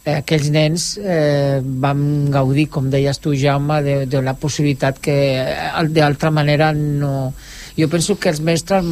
[0.08, 5.18] eh, aquells nens eh, van gaudir, com deies tu Jaume de, de la possibilitat que
[5.44, 7.34] eh, d'altra manera no
[7.78, 8.86] jo penso que els mestres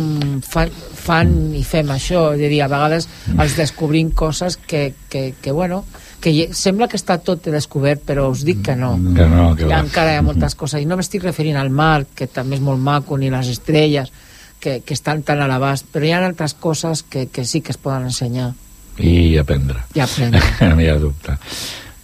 [0.45, 5.33] fan, fan i fem això, és a dir, a vegades els descobrim coses que, que,
[5.41, 5.83] que bueno,
[6.21, 8.95] que sembla que està tot descobert, però us dic que no.
[9.15, 9.81] Que no, que va.
[9.83, 12.81] encara hi ha moltes coses, i no m'estic referint al mar, que també és molt
[12.81, 14.11] maco, ni les estrelles,
[14.59, 17.75] que, que estan tan a l'abast, però hi ha altres coses que, que sí que
[17.75, 18.53] es poden ensenyar
[18.97, 19.83] I aprendre.
[19.93, 20.41] i aprendre.
[20.71, 21.37] no hi ha dubte.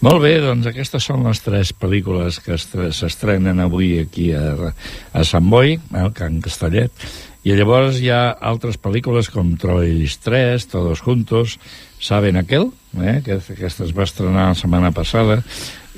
[0.02, 4.72] Molt bé, doncs aquestes són les tres pel·lícules que estre- s'estrenen avui aquí a,
[5.14, 6.90] a Sant Boi, al Can Castellet,
[7.46, 11.60] i llavors hi ha altres pel·lícules com Troyes 3, Todos Juntos,
[12.02, 15.38] Saben Aquel, eh, que aquesta es va estrenar la setmana passada,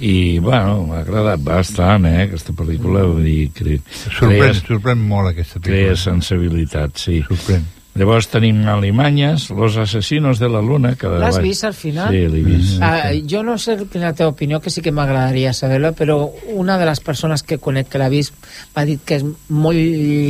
[0.03, 3.77] i, bueno, m'ha agradat bastant, eh, aquesta pel·lícula, vull dir, cre...
[4.03, 6.03] Sorprèn, crea- sorprèn molt aquesta crea pel·lícula.
[6.03, 7.21] sensibilitat, sí.
[7.29, 7.63] Sorprèn.
[7.93, 10.95] Llavors tenim Alemanyes, Los asesinos de la luna...
[10.97, 12.09] Que L'has vist al final?
[12.09, 12.79] Sí, l'he vist.
[12.81, 16.87] Ah, jo no sé la teva opinió, que sí que m'agradaria saber-la, però una de
[16.89, 18.33] les persones que conec que l'ha vist
[18.73, 19.77] m'ha dit que és molt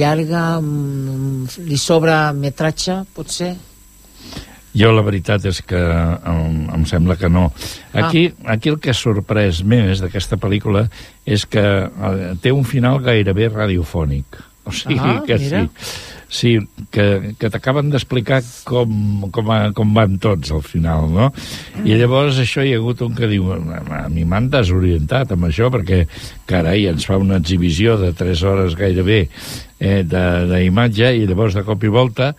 [0.02, 3.54] llarga, mm, li sobra metratge, potser?
[4.74, 7.46] Jo la veritat és que em, em sembla que no.
[7.94, 8.56] Aquí, ah.
[8.58, 10.88] aquí el que ha sorprès més d'aquesta pel·lícula
[11.30, 14.42] és que eh, té un final gairebé radiofònic.
[14.66, 15.64] O sigui Ah, que mira.
[15.64, 16.13] sí.
[16.34, 16.56] Sí,
[16.90, 21.28] que, que t'acaben d'explicar com, com, a, com van tots al final, no?
[21.86, 25.70] I llavors això hi ha hagut un que diu a mi m'han desorientat amb això
[25.70, 26.00] perquè,
[26.50, 29.20] carai, ens fa una exhibició de 3 hores gairebé
[29.78, 32.32] eh, de- d'imatge i llavors de cop i volta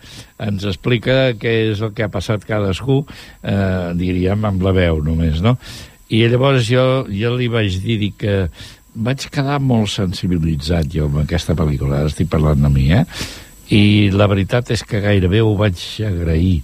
[0.43, 2.99] ens explica què és el que ha passat cadascú,
[3.47, 5.55] eh, diríem, amb la veu només, no?
[6.11, 8.35] I llavors jo, jo li vaig dir dic que
[9.07, 13.07] vaig quedar molt sensibilitzat jo amb aquesta pel·lícula, ara estic parlant de mi, eh?
[13.73, 16.61] I la veritat és que gairebé ho vaig agrair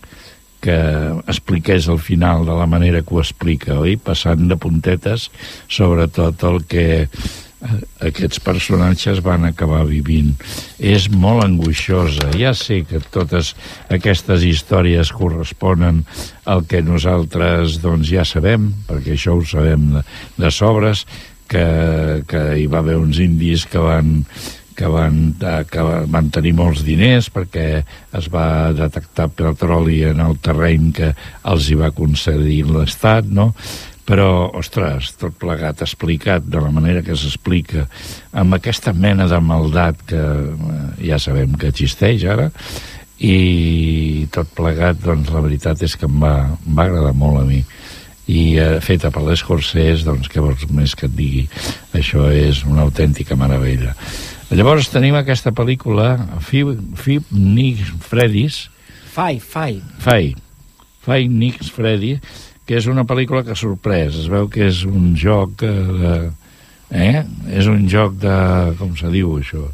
[0.62, 0.78] que
[1.26, 3.98] expliqués el final de la manera que ho explica, oi?
[3.98, 5.32] Passant de puntetes
[5.66, 10.36] sobre tot el que eh, aquests personatges van acabar vivint.
[10.78, 12.30] És molt angoixosa.
[12.38, 13.56] Ja sé que totes
[13.90, 16.06] aquestes històries corresponen
[16.46, 20.06] al que nosaltres doncs, ja sabem, perquè això ho sabem de,
[20.38, 21.08] de sobres,
[21.52, 21.68] que,
[22.30, 24.22] que hi va haver uns indis que van
[24.82, 27.68] que van, eh, que van tenir molts diners perquè
[28.18, 31.12] es va detectar petroli en el terreny que
[31.52, 33.52] els hi va concedir l'Estat, no?
[34.10, 37.86] Però, ostres, tot plegat explicat de la manera que s'explica,
[38.34, 42.50] amb aquesta mena de maldat que eh, ja sabem que existeix ara,
[43.22, 47.46] i tot plegat, doncs la veritat és que em va, em va agradar molt a
[47.46, 47.62] mi
[48.32, 51.46] i eh, feta per l'Escorsès, doncs què vols més que et digui?
[51.98, 53.94] Això és una autèntica meravella.
[54.52, 58.66] Llavors tenim aquesta pel·lícula, Five, Five Nicks Freddy's,
[59.12, 59.82] Fai, fai.
[60.00, 60.30] Fai,
[61.04, 62.14] Fai Nicks Freddy,
[62.68, 64.16] que és una pel·lícula que ha sorprès.
[64.22, 66.14] Es veu que és un joc eh, de...
[66.96, 67.24] Eh?
[67.60, 68.36] És un joc de...
[68.80, 69.66] com se diu això?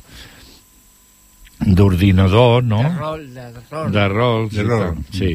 [1.62, 2.82] D'ordinador, no?
[2.82, 3.92] De rol, de, rol.
[3.94, 4.98] De rol, De rol.
[5.14, 5.32] sí.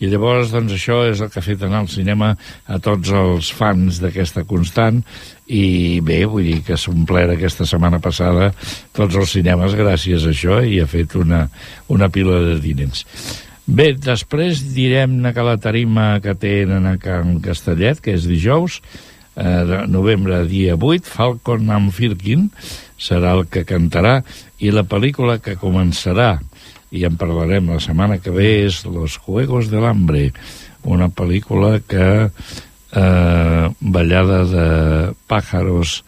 [0.00, 2.30] I llavors, doncs, això és el que ha fet anar al cinema
[2.64, 5.02] a tots els fans d'aquesta constant
[5.52, 8.48] i bé, vull dir que s'ha omplert aquesta setmana passada
[8.96, 11.44] tots els cinemes gràcies a això i ha fet una,
[11.92, 13.04] una pila de diners.
[13.70, 18.80] Bé, després direm-ne que la tarima que tenen a Can Castellet, que és dijous,
[19.36, 22.48] eh, novembre dia 8, Falcon and Firkin
[22.98, 24.22] serà el que cantarà
[24.58, 26.38] i la pel·lícula que començarà
[26.90, 30.30] i en parlarem la setmana que ve, és Los Juegos del Hambre,
[30.82, 32.30] una pel·lícula que
[32.92, 36.04] eh, ballada de pájaros,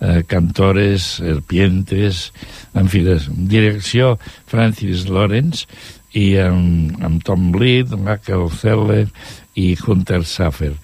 [0.00, 2.32] eh, cantores, serpientes,
[2.74, 3.18] en fi, de
[3.50, 4.18] direcció
[4.50, 5.68] Francis Lawrence
[6.14, 9.06] i amb, amb Tom Bleed, Michael Zeller
[9.54, 10.74] i Hunter Saffer.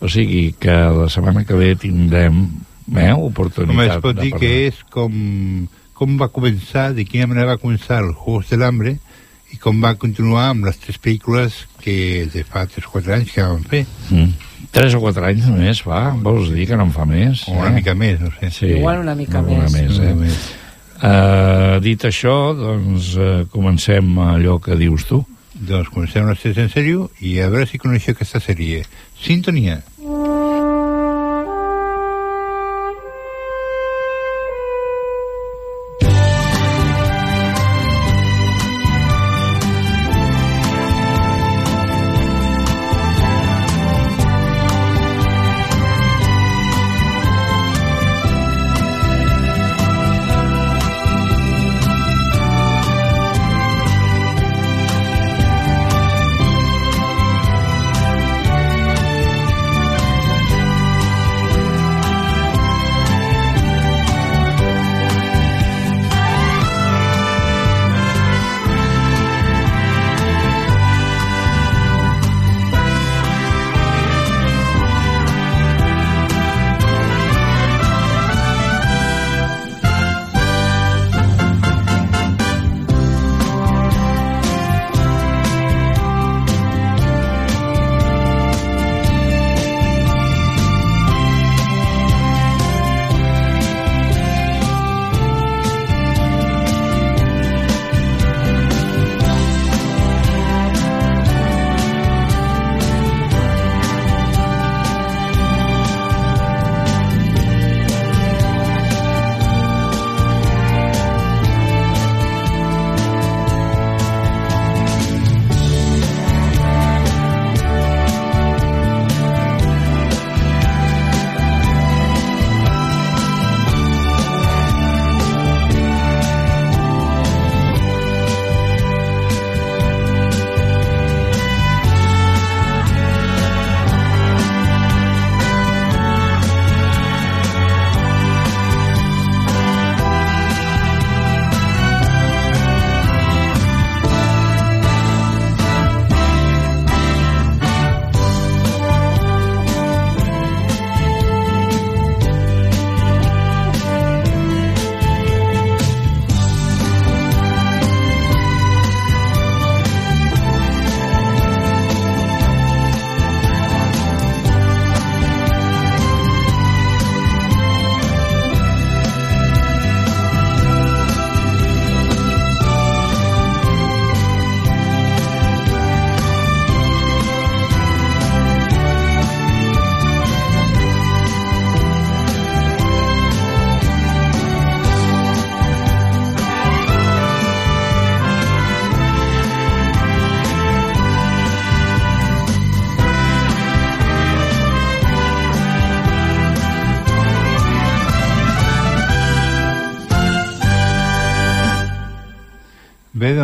[0.00, 2.44] O sigui que la setmana que ve tindrem
[2.94, 5.14] eh, oportunitat Home, es pot de dir que és com,
[6.00, 8.94] com va començar, de quina manera va començar els Juegos del Hambre
[9.52, 13.66] i com va continuar amb les tres pel·lícules que de fa 3-4 anys que van
[13.68, 13.82] fer.
[14.08, 14.30] Mm.
[14.72, 17.42] Tres o quatre anys només fa, vols dir que no en fa més?
[17.50, 18.48] O una mica més, no sé.
[18.54, 19.90] Sí, Igual una mica alguna més.
[19.90, 20.12] més eh?
[20.14, 20.40] Una més.
[21.00, 25.20] Uh, dit això, doncs uh, comencem allò que dius tu.
[25.52, 28.84] Doncs comencem una sèrie en sèrio i a veure si coneixeu aquesta sèrie.
[29.20, 29.80] Sintonia.
[29.98, 29.99] Bé,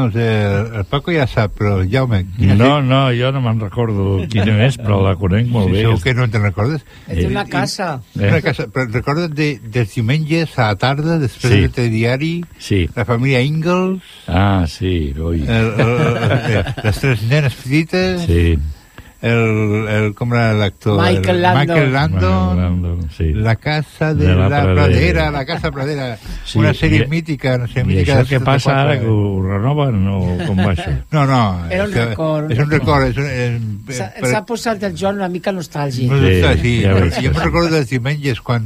[0.07, 2.23] doncs el, el Paco ja sap, però Jaume...
[2.39, 5.83] No, no, jo no me'n recordo quina és, però la conec molt Sí, bé.
[5.87, 6.85] segur que no te'n recordes?
[7.09, 7.91] És una casa.
[8.19, 8.29] Eh?
[8.31, 11.61] Una casa, però recordes de, dels diumenges a la tarda, després Sí.
[11.67, 12.81] del telediari, Sí.
[12.97, 15.43] la família Ingalls, Ah, sí, oi.
[15.43, 15.93] el, el,
[16.57, 18.59] el, les tres nenes petites, Sí.
[19.27, 21.01] El, el com era l'actor?
[21.01, 21.67] Michael El Landon.
[21.67, 22.21] Michael Landon,
[22.57, 23.33] Michael Landon, sí.
[23.35, 24.75] la casa de, De la la, Pradera.
[24.87, 28.41] pradera, la casa pradera, Sí, una sèrie i- mítica, no sé, I mítica això què
[28.45, 28.81] passa 74.
[28.81, 30.93] ara, que ho renoven o com va això?
[31.11, 32.51] No, no, Era un que- record.
[32.53, 33.27] És un record, és un,
[33.89, 36.11] és, S'ha ha posat el Joan una mica nostàlgic.
[36.11, 38.65] No, Sí, sí, sí, ja que jo me'n recordo dels diumenges quan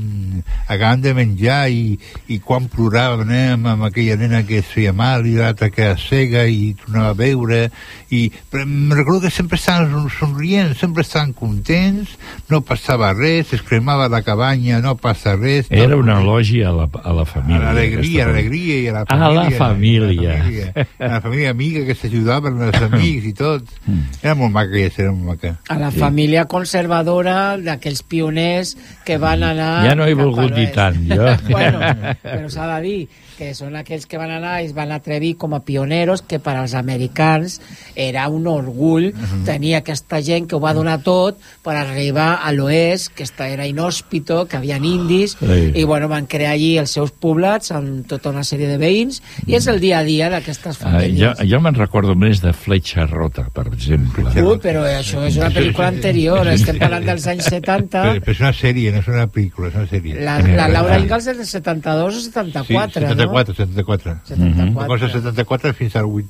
[0.68, 1.98] acabàvem de menjar i,
[2.28, 5.96] i quan ploràvem eh, amb, aquella nena que es feia mal i l'altra que era
[6.00, 7.70] cega i tornava a veure
[8.10, 12.16] i me'n recordo que sempre estaven somrient vivien, sempre estaven contents,
[12.50, 15.68] no passava res, es cremava la cabanya, no passa res.
[15.70, 17.70] Era una elogi a la, a la família.
[17.70, 19.44] A l'alegria, a l'alegria i a la A família.
[19.44, 20.32] la família.
[20.32, 23.70] A la família, a la família amiga que s'ajudaven els amics i tot.
[23.86, 24.02] Mm.
[24.22, 25.54] Era molt maca, aquesta, era molt maca.
[25.70, 28.74] A la família conservadora d'aquells pioners
[29.06, 29.72] que van anar...
[29.86, 31.30] Ja no he a volgut dir tant, jo.
[31.54, 31.78] bueno,
[32.26, 33.00] però s'ha de dir
[33.40, 36.58] que són aquells que van anar i es van atrevir com a pioneros que per
[36.60, 37.54] als americans
[37.96, 39.14] era un orgull
[39.46, 43.66] tenir aquesta gent que ho va donar tot per arribar a l'oest, que esta era
[43.66, 45.72] inhòspito, que havien indis, Sí.
[45.74, 49.54] i bueno, van crear allí els seus poblats amb tota una sèrie de veïns, i
[49.58, 51.38] és el dia a dia d'aquestes Ah, jo, famílies.
[51.50, 54.24] jo me'n recordo més de Fletxa Rota, per exemple.
[54.42, 58.02] Ui, però això és una pel·lícula anterior, estem parlant dels anys 70.
[58.02, 60.20] Però, però és una sèrie, no és una pel·lícula, és una sèrie.
[60.24, 64.16] La, la Laura Ingalls és del 72 o 74, sí, 74, 74.
[64.26, 64.86] 74.
[64.86, 66.28] Cosa 74 fins al 8,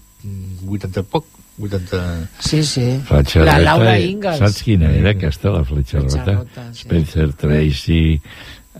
[0.68, 1.24] 80 poc,
[1.60, 2.04] 80...
[2.38, 2.86] Sí, sí.
[3.08, 4.40] Fletxa La Laura eh, Ingalls.
[4.40, 6.38] Saps quina era aquesta, la Fletxa Fletxa Rota?
[6.40, 6.86] Rota, sí.
[6.86, 8.00] Spencer Tracy...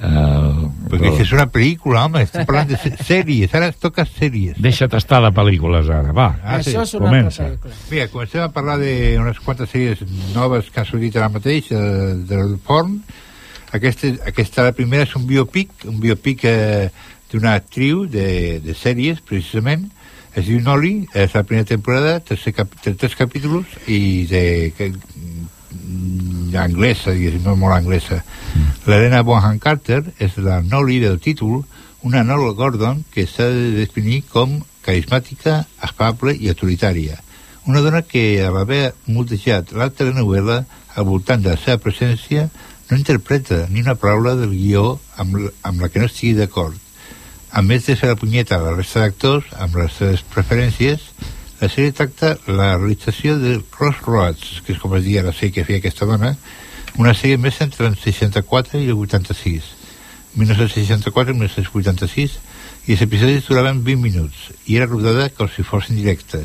[0.01, 4.57] Uh, Perquè això és una pel·lícula, home, estem parlant de sèries, ara es toca sèries.
[4.63, 6.31] Deixa't estar de pel·lícules ara, va.
[6.41, 6.73] Ah, sí.
[6.95, 7.51] Comença.
[7.91, 10.01] Mira, comencem a parlar d'unes quantes sèries
[10.33, 12.97] noves que han sortit ara mateix eh, del forn.
[13.77, 16.89] Aquesta, aquesta la primera és un biopic, un biopic eh,
[17.31, 19.91] d'una actriu de, de sèries, precisament.
[20.35, 24.43] Es diu Noli, és la primera temporada, tercer cap, tres capítols i de...
[24.77, 28.21] Que, mm, anglesa, diguéssim, no molt anglesa.
[28.87, 31.65] L'Helena Bonham Carter és la Noli del títol,
[32.03, 37.19] una Nola Gordon que s'ha de definir com carismàtica, afable i autoritària.
[37.69, 40.63] Una dona que, a l'haver mutejat la telenovel·la
[40.97, 42.49] al voltant de la seva presència,
[42.91, 46.75] no interpreta ni una paraula del guió amb, amb la que no estigui d'acord.
[47.51, 51.03] A més de fer la punyeta a la resta d'actors, amb les seves preferències,
[51.59, 55.65] la sèrie tracta la realització del Crossroads, que és com es deia la sèrie que
[55.67, 56.37] feia aquesta dona,
[57.03, 59.67] una sèrie més entre el 64 i el 86.
[60.39, 62.39] 1964 i 1986,
[62.87, 66.45] i els episodis duraven 20 minuts, i era rodada com si fos en directe,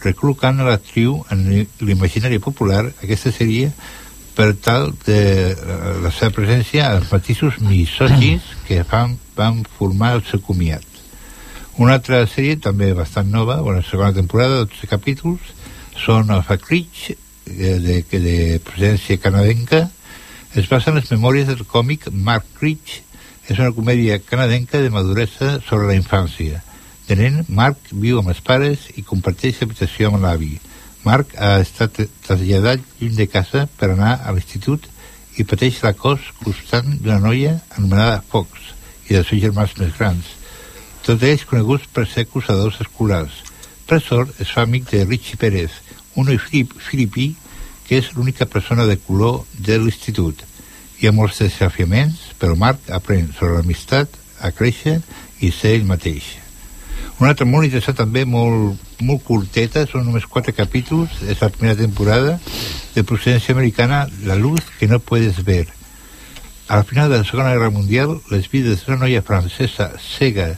[0.00, 1.44] recol·locant a l'actriu en
[1.84, 3.68] l'imaginari popular aquesta sèrie
[4.38, 5.20] per tal de
[5.50, 5.54] eh,
[5.98, 10.84] la seva presència als matisos misògins que fan, van formar el seu comiat.
[11.82, 15.50] Una altra sèrie, també bastant nova, una segona temporada, 12 capítols,
[15.98, 17.16] són els Ridge,
[17.48, 19.88] de, de, de presència canadenca,
[20.54, 23.02] es basa en les memòries del còmic Mark Ridge,
[23.48, 26.62] és una comèdia canadenca de maduresa sobre la infància.
[27.08, 30.58] De nen, Mark viu amb els pares i comparteix habitació amb l'avi.
[31.08, 34.84] Mark ha estat traslladat lluny de casa per anar a l'institut
[35.40, 38.72] i pateix l'acòs constant d'una noia anomenada Fox
[39.08, 40.26] i dels seus germans més grans,
[41.06, 43.38] tots ells coneguts per ser acusadors escolars.
[43.88, 45.78] Per sort, es fa amic de Richie Pérez,
[46.14, 47.30] un noi filip, filipí
[47.86, 50.42] que és l'única persona de color de l'institut.
[50.98, 54.12] Hi ha molts desafiaments, però Marc aprèn sobre l'amistat,
[54.44, 54.98] a créixer
[55.40, 56.34] i ser ell mateix.
[57.18, 61.74] Una altra molt interessant també, molt, molt curteta, són només quatre capítols, és la primera
[61.74, 62.36] temporada,
[62.94, 65.66] de procedència americana, La luz que no puedes ver.
[66.68, 70.52] A la final de la Segona Guerra Mundial, les vides d'una noia francesa cega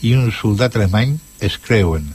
[0.00, 2.06] i un soldat alemany es creuen.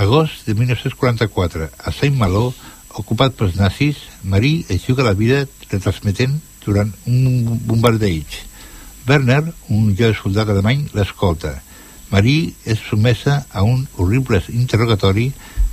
[0.00, 2.54] Agost de 1944, a Saint-Malo,
[2.96, 8.38] ocupat pels nazis, Marie es juga la vida retransmetent durant un bombardeig.
[9.04, 11.58] Werner, un jove soldat alemany, l'escolta.
[12.12, 15.30] Marie és sotmesa a un horrible interrogatori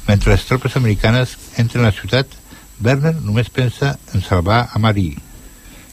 [0.08, 2.32] mentre les tropes americanes entren a la ciutat.
[2.80, 5.20] Werner només pensa en salvar a Marie.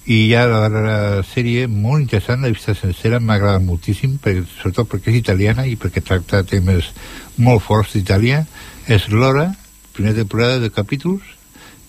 [0.07, 4.93] I ja la darrera sèrie, molt interessant, la vista sencera, m'ha agradat moltíssim, perquè, sobretot
[4.93, 6.93] perquè és italiana i perquè tracta temes
[7.43, 8.45] molt forts d'Itàlia.
[8.87, 9.49] És l'hora,
[9.99, 11.27] primera temporada de capítols,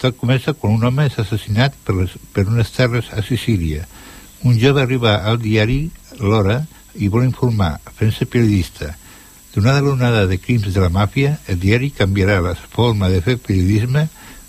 [0.01, 3.85] tot comença quan un home és assassinat per, les, per unes terres a Sicília.
[4.49, 6.63] Un jove arriba al diari L'Hora
[6.97, 8.93] i vol informar, fent-se periodista.
[9.53, 14.07] Donada l'onada de crims de la màfia, el diari canviarà la forma de fer periodisme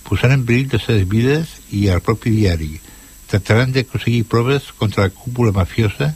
[0.09, 2.75] posant en perill les seves vides i el propi diari.
[3.29, 6.15] Tractaran d'aconseguir proves contra la cúpula mafiosa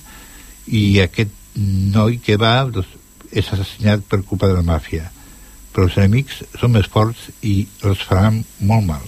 [0.66, 2.88] i aquest noi que va doncs,
[3.32, 5.08] és assassinat per culpa de la màfia.
[5.72, 9.04] Però els enemics són més forts i els faran molt mal.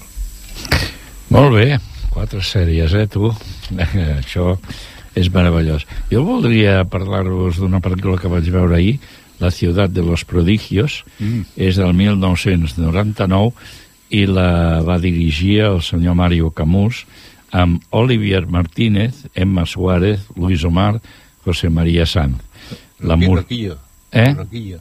[1.32, 1.78] Molt bé,
[2.12, 3.32] quatre sèries, eh, tu?
[4.20, 4.54] Això
[5.14, 5.86] és meravellós.
[6.10, 8.98] Jo voldria parlar-vos d'una pel·lícula que vaig veure ahir,
[9.42, 11.40] La ciutat de los prodigios, mm.
[11.58, 13.50] és del 1999
[14.14, 17.00] i la va dirigir el senyor Mario Camus
[17.50, 21.00] amb Olivier Martínez, Emma Suárez, Luis Omar,
[21.44, 22.38] José María Sanz.
[23.00, 23.76] La mur- Loquillo.
[24.12, 24.32] Eh?
[24.34, 24.80] Loquillo.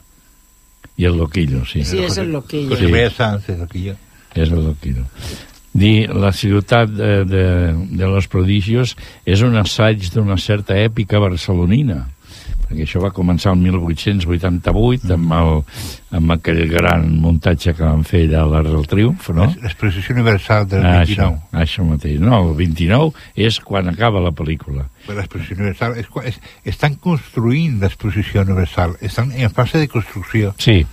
[0.96, 1.84] I el Loquillo, sí.
[1.84, 2.70] Sí, és el Loquillo.
[2.76, 3.96] José María Sanz és Loquillo.
[4.34, 5.04] És el Loquillo.
[5.74, 7.44] Dir la ciutat de, de,
[7.98, 8.94] de los prodigios
[9.26, 12.04] és un assaig d'una certa èpica barcelonina
[12.64, 15.58] perquè això va començar el 1888 amb, el,
[16.16, 19.50] amb aquell gran muntatge que van fer allà a l'Arc del Triomf, no?
[19.62, 21.28] L'exposició universal del Ah, 29.
[21.28, 22.16] Això, això mateix.
[22.24, 24.86] No, el 29 és quan acaba la pel·lícula.
[25.10, 26.40] L'exposició universal és, és,
[26.72, 30.86] estan construint l'exposició universal estan en fase de construcció Sí,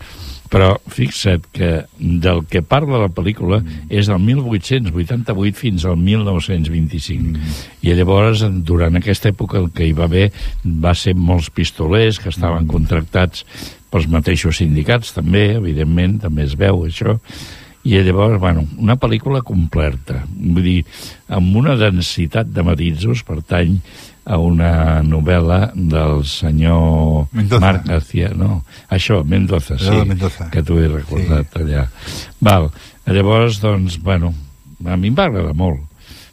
[0.51, 3.87] però fixa't que del que parla la pel·lícula Mm.
[3.89, 7.37] és del 1888 fins al 1925.
[7.37, 7.61] Mm.
[7.87, 10.31] I llavors, durant aquesta època, el que hi va haver
[10.65, 12.35] va ser molts pistolers que Mm.
[12.35, 13.45] estaven contractats
[13.89, 17.17] pels mateixos sindicats, també, evidentment, també es veu això,
[17.83, 20.85] i llavors, bueno, una pel·lícula completa, vull dir,
[21.27, 23.79] amb una densitat de matisos, pertany
[24.31, 27.59] a una novel·la del senyor Mendoza.
[27.63, 30.47] Marc García, no, això, Mendoza, sí, Eduardo Mendoza.
[30.53, 31.65] que t'ho he recordat sí.
[31.65, 31.87] allà.
[32.39, 32.69] Val,
[33.11, 34.31] llavors, doncs, bueno,
[34.85, 35.83] a mi em va agradar molt.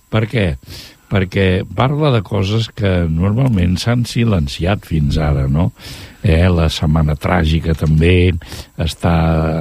[0.08, 0.46] Per què?
[1.08, 5.70] Perquè parla de coses que normalment s'han silenciat fins ara, no?
[6.20, 8.32] Eh, la setmana tràgica també
[8.76, 9.12] està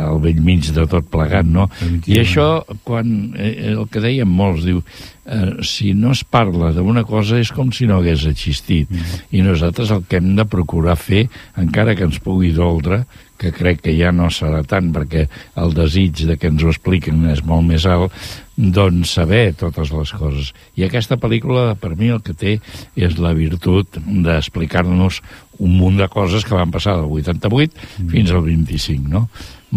[0.10, 1.70] al vell mig de tot plegat, no?
[2.10, 2.48] I això,
[2.84, 4.82] quan eh, el que deien molts, diu,
[5.28, 8.90] eh, si no es parla d'una cosa és com si no hagués existit.
[9.32, 13.06] I nosaltres el que hem de procurar fer, encara que ens pugui doldre,
[13.38, 15.28] que crec que ja no serà tant perquè
[15.62, 18.14] el desig de que ens ho expliquen és molt més alt,
[18.58, 20.54] doncs saber totes les coses.
[20.76, 22.58] I aquesta pel·lícula, per mi, el que té
[22.98, 25.22] és la virtut d'explicar-nos
[25.62, 29.28] un munt de coses que van passar del 88 fins al 25, no?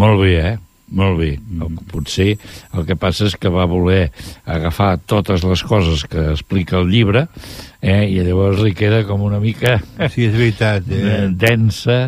[0.00, 0.56] Molt bé, eh?
[0.90, 1.36] Molt bé.
[1.38, 2.32] El, potser
[2.74, 4.10] el que passa és que va voler
[4.42, 7.28] agafar totes les coses que explica el llibre
[7.80, 9.78] eh, i llavors li queda com una mica
[10.12, 11.28] sí, és veritat eh?
[11.32, 11.98] densa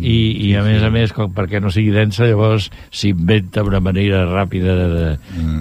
[0.00, 0.16] i,
[0.48, 4.76] i a més a més com perquè no sigui densa llavors s'inventa una manera ràpida
[4.78, 5.10] de, de,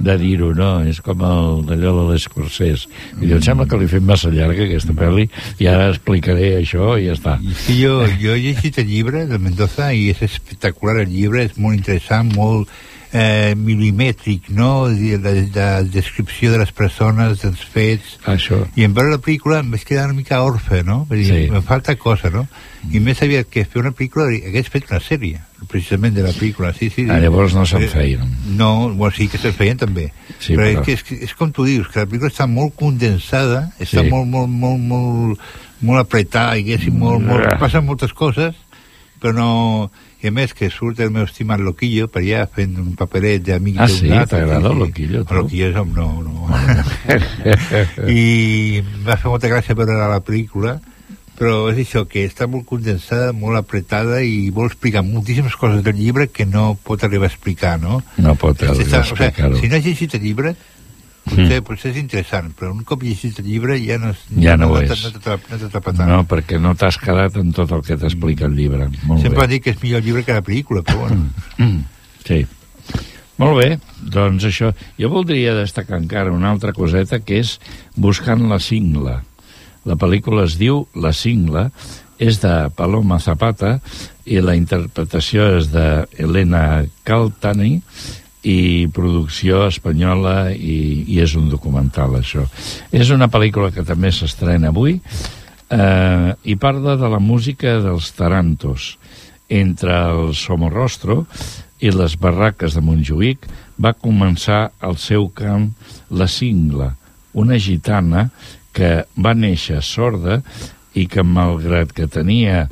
[0.07, 0.71] de dir-ho no?
[0.87, 2.87] és com el d'allò de l'Escorsès
[3.21, 5.27] i em sembla que li fet massa llarga aquesta pel·li
[5.61, 7.37] i ara explicaré això i ja està.
[7.65, 11.57] Sí, jo, jo he llegit el llibre de Mendoza i és espectacular el llibre, és
[11.61, 12.71] molt interessant, molt
[13.13, 14.87] eh, milimètric, no?
[14.87, 18.17] De, de, de descripció de les persones, dels fets...
[18.25, 18.61] Això.
[18.79, 21.05] I en veure la pel·lícula em vaig quedar una mica orfe, no?
[21.09, 21.49] Dir, Sí.
[21.51, 22.47] me falta cosa, no?
[22.91, 26.71] I més aviat que fer una pel·lícula hagués fet una sèrie, precisament de la pel·lícula,
[26.73, 27.05] sí, sí.
[27.09, 28.31] Ah, llavors no se'n Eh, feien.
[28.57, 30.07] No, bueno, sí que se'n feien també.
[30.39, 32.75] Sí, però, però- És, que, és, és com tu dius, que la pel·lícula està molt
[32.75, 34.09] condensada, està Sí.
[34.09, 35.39] molt, molt, molt, molt,
[35.81, 37.57] molt apretada, diguéssim, molt, molt, Ah.
[37.59, 38.55] passen moltes coses,
[39.21, 39.91] però no...
[40.21, 43.79] I a més que surt el meu estimat Loquillo per allà fent un paperet d'amic
[43.81, 44.11] Ah, sí?
[44.29, 45.39] T'agrada el Loquillo, tu?
[45.39, 45.75] Loquillo és.
[45.97, 46.45] No, no.
[48.21, 50.77] I va fer molta gràcia veure la pel·lícula,
[51.41, 55.97] però és això, que està molt condensada, molt apretada i vol explicar moltíssimes coses del
[55.97, 58.03] llibre que no pot arribar a explicar, no?
[58.21, 60.53] no pot arribar a o sigui, explicar-ho si no has llegit el llibre,
[61.25, 64.79] potser, potser és interessant, però un cop llegit el llibre ja no, Ja no ho
[64.81, 65.03] t'ha- és.
[65.03, 66.09] no no t'atrapa tant.
[66.09, 69.43] no, perquè no t'has quedat en tot el que t'explica el llibre molt Sempre bé.
[69.43, 71.29] han dit que és millor el llibre que la pel·lícula, però bueno.
[71.57, 71.83] Mm,
[72.25, 72.45] sí.
[73.41, 74.73] Molt bé, doncs això.
[74.99, 77.59] Jo voldria destacar encara una altra coseta, que és
[77.95, 79.23] Buscant la cingla.
[79.85, 81.71] La pel·lícula es diu La cingla,
[82.21, 83.79] és de Paloma Zapata
[84.29, 87.81] i la interpretació és de Elena Caltani
[88.43, 92.47] i producció espanyola i, i és un documental, això.
[92.91, 98.95] És una pel·lícula que també s'estrena avui eh, i parla de la música dels tarantos
[99.51, 101.25] entre el Somorrostro
[101.81, 103.45] i les barraques de Montjuïc
[103.81, 105.71] va començar el seu cant
[106.09, 106.91] La Cingla,
[107.33, 108.29] una gitana
[108.73, 110.41] que va néixer sorda
[110.95, 112.67] i que malgrat que tenia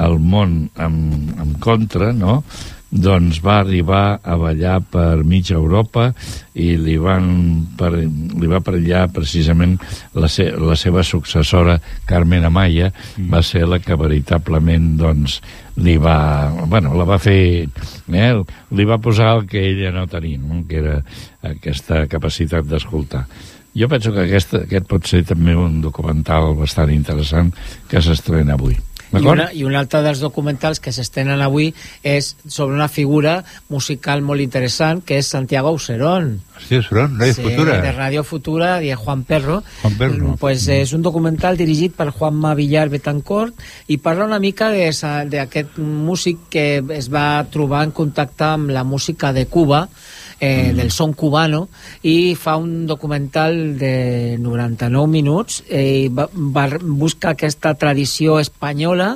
[0.00, 0.94] el món en,
[1.40, 2.42] en contra, no?,
[2.92, 6.10] doncs va arribar a ballar per mitja Europa
[6.52, 7.24] i li, van
[7.78, 9.78] per, li va per allà precisament
[10.12, 13.30] la, se, la seva successora Carmen Amaya mm.
[13.32, 15.40] va ser la que veritablement doncs
[15.80, 18.32] li va, bueno, la va fer eh,
[18.76, 20.60] li va posar el que ella no tenia no?
[20.68, 21.00] que era
[21.48, 23.24] aquesta capacitat d'escoltar
[23.72, 27.54] jo penso que aquest, aquest pot ser també un documental bastant interessant
[27.88, 28.76] que s'estrena avui
[29.12, 34.22] I, una, I un altre dels documentals que s'estrenen avui és sobre una figura musical
[34.24, 36.40] molt interessant que és Santiago Auserón.
[36.56, 37.80] Hòstia, Auserón, Radio Futura.
[37.82, 39.62] de Radio Futura i de Juan Perro.
[39.82, 40.28] Juan Perro.
[40.32, 43.54] Mm, Pues és un documental dirigit per Juanma Villar Betancourt
[43.88, 49.32] i parla una mica d'aquest músic que es va trobar en contacte amb la música
[49.32, 49.88] de Cuba
[50.42, 51.68] eh, del son cubano
[52.02, 59.12] i fa un documental de 99 minuts eh, i va, va, busca aquesta tradició espanyola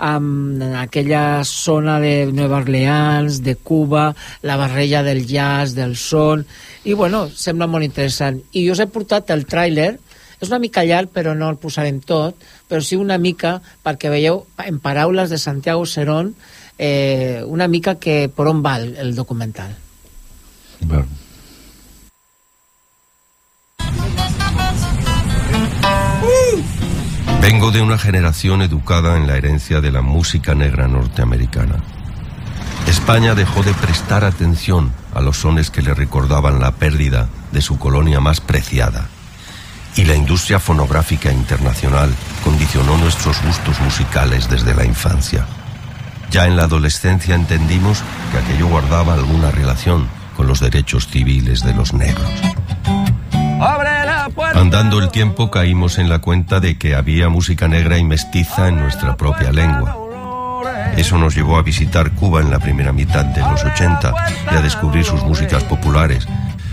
[0.00, 6.46] amb aquella zona de Nueva Orleans, de Cuba, la barreja del jazz, del son,
[6.88, 8.40] i bueno, sembla molt interessant.
[8.56, 9.92] I us he portat el tràiler,
[10.40, 14.42] és una mica llarg, però no el posarem tot, però sí una mica perquè veieu,
[14.64, 16.34] en paraules de Santiago Serón,
[16.80, 19.76] eh, una mica que per on va el, el documental.
[27.40, 31.82] Vengo de una generación educada en la herencia de la música negra norteamericana.
[32.86, 37.78] España dejó de prestar atención a los sones que le recordaban la pérdida de su
[37.78, 39.08] colonia más preciada.
[39.96, 45.46] Y la industria fonográfica internacional condicionó nuestros gustos musicales desde la infancia.
[46.30, 50.08] Ya en la adolescencia entendimos que aquello guardaba alguna relación
[50.42, 52.28] con los derechos civiles de los negros.
[54.56, 58.80] Andando el tiempo caímos en la cuenta de que había música negra y mestiza en
[58.80, 59.96] nuestra propia lengua.
[60.96, 64.14] Eso nos llevó a visitar Cuba en la primera mitad de los 80
[64.50, 66.26] y a descubrir sus músicas populares.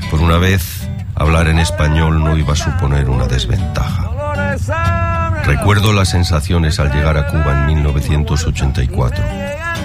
[0.10, 4.10] Por una vez, hablar en español no iba a suponer una desventaja.
[5.46, 9.24] Recuerdo las sensaciones al llegar a Cuba en 1984.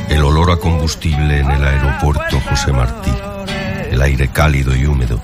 [0.08, 3.12] El olor a combustible en el aeropuerto José Martí.
[3.94, 5.20] El aire cálido y húmedo.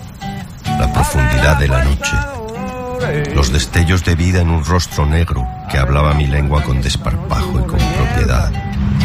[0.64, 3.34] La profundidad de la noche.
[3.34, 7.66] Los destellos de vida en un rostro negro que hablaba mi lengua con desparpajo y
[7.66, 8.52] con propiedad,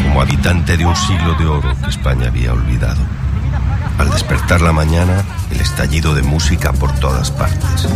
[0.04, 3.00] como habitante de un siglo de oro que España había olvidado.
[3.98, 7.88] Al despertar la mañana, el estallido de música por todas partes.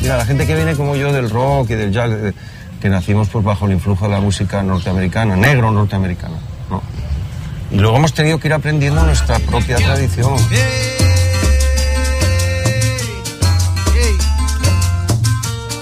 [0.00, 2.10] Mira, la gente que viene como yo del rock y del jazz,
[2.80, 6.36] que nacimos pues bajo el influjo de la música norteamericana, negro norteamericana,
[6.70, 6.82] ¿no?
[7.70, 10.34] Y luego hemos tenido que ir aprendiendo nuestra propia tradición.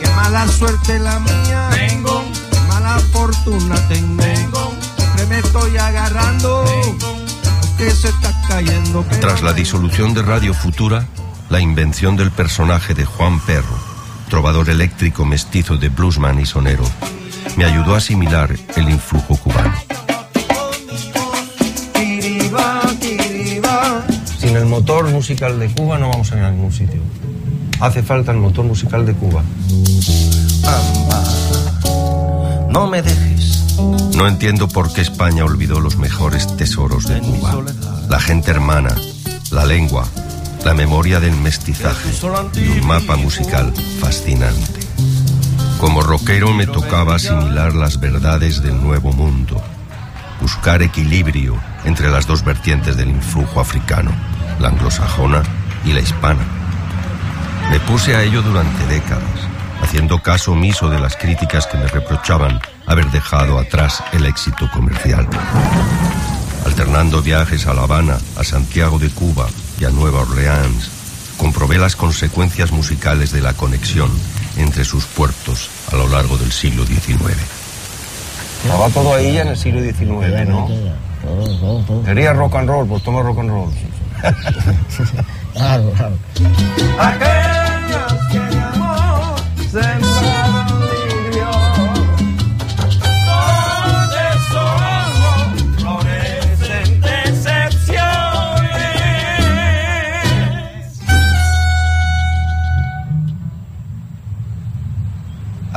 [0.01, 1.68] Qué mala suerte la mía.
[1.70, 2.24] Tengo.
[2.68, 4.72] Mala fortuna tengo.
[4.96, 6.64] Siempre me estoy agarrando.
[7.78, 9.07] Que se está cayendo.
[9.09, 11.07] que Tras la disolución de Radio Futura,
[11.49, 13.78] la invención del personaje de Juan Perro,
[14.29, 16.85] trovador eléctrico mestizo de bluesman y sonero,
[17.57, 19.74] me ayudó a asimilar el influjo cubano.
[24.39, 27.01] Sin el motor musical de Cuba no vamos a ir a ningún sitio.
[27.81, 29.43] Hace falta el motor musical de Cuba.
[32.70, 33.76] No me dejes.
[34.14, 37.57] No entiendo por qué España olvidó los mejores tesoros de Cuba.
[38.09, 38.95] La gente hermana,
[39.51, 40.07] la lengua,
[40.69, 42.11] la memoria del mestizaje
[42.57, 44.81] y un mapa musical fascinante.
[45.81, 49.62] Como rockero me tocaba asimilar las verdades del nuevo mundo,
[50.43, 54.11] buscar equilibrio entre las dos vertientes del influjo africano,
[54.61, 55.43] la anglosajona
[55.87, 56.45] y la hispana.
[57.71, 59.41] Me puse a ello durante décadas,
[59.81, 65.27] haciendo caso omiso de las críticas que me reprochaban haber dejado atrás el éxito comercial.
[66.66, 69.47] Alternando viajes a La Habana, a Santiago de Cuba
[69.81, 70.91] y a Nueva Orleans,
[71.37, 74.11] comprobé las consecuencias musicales de la conexión
[74.57, 77.37] entre sus puertos a lo largo del siglo XIX.
[78.64, 80.68] Estaba todo ahí ya en el siglo XIX, ¿no?
[82.05, 83.70] Quería rock and roll, pues toma rock and roll.
[85.55, 86.16] Claro, claro.
[87.01, 90.38] Aquellos que de amor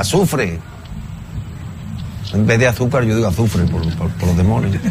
[0.02, 0.60] Azufre.
[2.34, 4.76] En vez de azúcar, yo digo azufre por, por- por los demonios.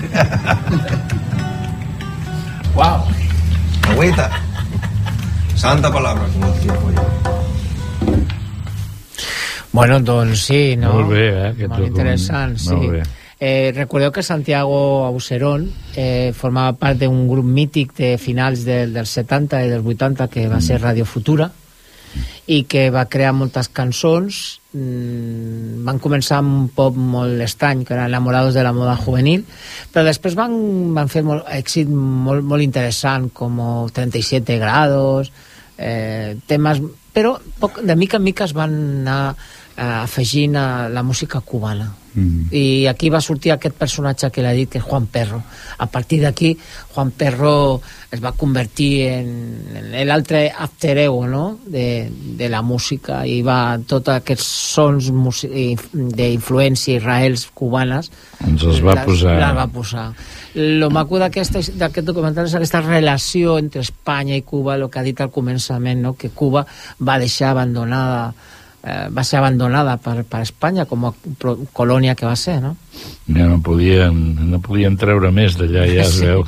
[2.75, 3.03] Wow.
[3.91, 4.31] Agüita.
[5.57, 6.73] Santa palabra, como decía.
[9.73, 10.93] Bueno, doncs sí, no?
[10.95, 11.91] Molt bé, eh, aquest Molt document.
[11.97, 12.71] interessant, sí.
[12.75, 13.03] Molt bé.
[13.41, 19.09] Eh, recordeu que Santiago Auserón eh, formava part d'un grup mític de finals del, dels
[19.17, 21.51] 70 i dels 80 que va ser Radio Futura
[22.51, 24.41] i que va crear moltes cançons.
[24.75, 29.43] Mm, van començar amb un pop molt estrany que era Enamorados de la moda juvenil
[29.91, 30.53] però després van,
[30.95, 33.59] van fer molt, èxit molt, molt interessant com
[33.91, 35.33] 37 grados
[35.75, 36.79] eh, temes
[37.11, 39.35] però poc, de mica en mica es van anar
[39.77, 41.95] eh, afegint a la música cubana.
[42.13, 42.49] Mm.
[42.51, 45.45] I aquí va sortir aquest personatge que l'ha dit, que és Juan Perro.
[45.79, 46.57] A partir d'aquí,
[46.95, 49.29] Juan Perro es va convertir en,
[49.95, 54.43] en l'altre after ego, no?, de, de la música, i va tots aquests
[54.75, 55.13] sons
[55.95, 58.11] d'influència israels cubanes
[58.47, 59.37] Ens els va les- posar.
[59.39, 60.09] les va posar.
[60.55, 65.21] Lo maco d'aquest documental és aquesta relació entre Espanya i Cuba, el que ha dit
[65.21, 66.15] al començament, no?
[66.19, 66.67] que Cuba
[67.01, 68.33] va deixar abandonada
[68.85, 71.15] eh, va ser abandonada per, per Espanya com a
[71.73, 72.77] colònia que va ser, no?
[73.29, 74.17] Ja no podien,
[74.51, 76.27] no podien treure més d'allà, ja es Sí.
[76.27, 76.47] veu.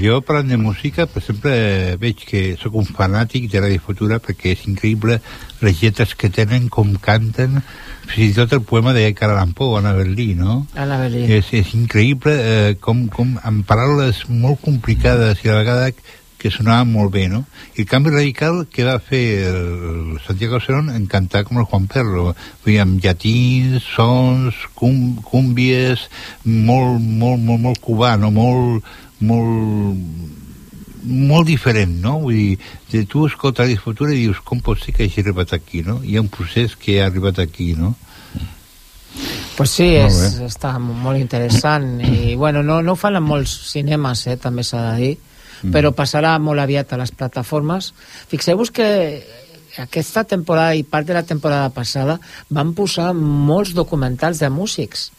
[0.00, 1.52] Jo, parlant de música, per exemple,
[2.00, 5.18] veig que sóc un fanàtic de Ràdio Futura perquè és increïble
[5.60, 7.60] les lletres que tenen, com canten,
[8.08, 10.62] fins i tot el poema de Carolan Poe, Anna Berlí, no?
[10.74, 11.26] Anna Berlí.
[11.36, 15.90] És, és increïble eh, com, com amb paraules molt complicades i a la vegada
[16.38, 17.42] que sonaven molt bé, no?
[17.74, 21.88] I el canvi radical que va fer el Santiago Serón en cantar com el Juan
[21.90, 26.06] Perro, vull dir, amb llatins, sons, cum, cúmbies,
[26.46, 28.30] molt, molt, molt, molt cubà, no?
[28.30, 28.86] Molt,
[29.18, 29.98] molt,
[31.08, 32.18] molt diferent, no?
[32.22, 32.58] Vull dir,
[32.92, 35.98] de tu escoltes la futura i dius, com pot ser que hagi arribat aquí, no?
[36.04, 37.96] Hi ha un procés que ha arribat aquí, no?
[39.58, 44.28] Pues sí, és, està molt interessant i bueno, no, no ho fan en molts cinemes,
[44.30, 45.16] eh, també s'ha de dir,
[45.62, 45.72] Mm.
[45.74, 47.92] però passarà molt aviat a les plataformes.
[48.28, 48.88] Fixeu-vos que
[49.78, 52.18] aquesta temporada i part de la temporada passada
[52.50, 55.10] van posar molts documentals de músics.